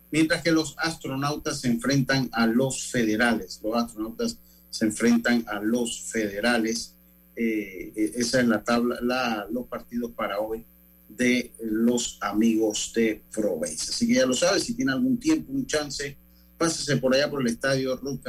[0.10, 3.60] mientras que los astronautas se enfrentan a los federales.
[3.64, 4.38] Los astronautas
[4.70, 6.96] se enfrentan a los federales.
[7.36, 10.66] Eh, esa es la tabla, la, los partidos para hoy
[11.10, 13.90] de los amigos de Proveis.
[13.90, 16.18] Así que ya lo sabes, si tiene algún tiempo, un chance,
[16.58, 18.22] pásese por allá por el estadio Ruth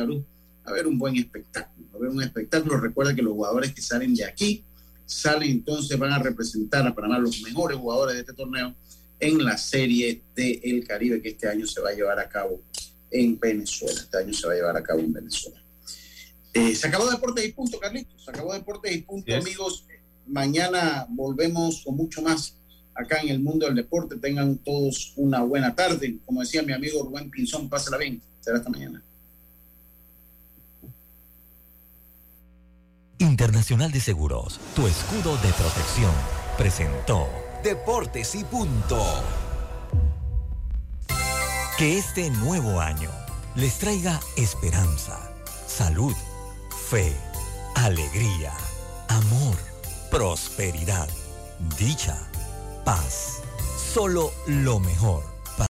[0.65, 2.79] a ver un buen espectáculo, a ver un espectáculo.
[2.79, 4.65] Recuerda que los jugadores que salen de aquí,
[5.05, 8.75] salen entonces, van a representar a Panamá los mejores jugadores de este torneo
[9.19, 12.61] en la serie del El Caribe que este año se va a llevar a cabo
[13.11, 14.01] en Venezuela.
[14.01, 15.63] Este año se va a llevar a cabo en Venezuela.
[16.55, 18.25] Eh, se acabó Deportes y Punto, Carlitos.
[18.25, 19.37] Se acabó Deportes y Punto, yes.
[19.45, 19.87] amigos.
[20.27, 22.57] Mañana volvemos con mucho más
[22.95, 24.17] acá en el mundo del deporte.
[24.17, 26.19] Tengan todos una buena tarde.
[26.27, 28.21] Como decía mi amigo Rubén Pinzón, pásala bien.
[28.41, 29.03] Será hasta mañana.
[33.23, 36.11] Internacional de Seguros, tu escudo de protección,
[36.59, 37.29] presentó
[37.63, 39.01] Deportes y Punto.
[41.79, 43.11] Que este nuevo año
[43.55, 45.21] les traiga esperanza,
[45.69, 46.15] salud,
[46.91, 47.17] fe,
[47.77, 48.53] alegría,
[49.09, 49.57] amor,
[50.11, 51.09] prosperidad,
[51.79, 52.19] dicha,
[52.85, 53.41] paz.
[53.95, 55.32] Solo lo mejor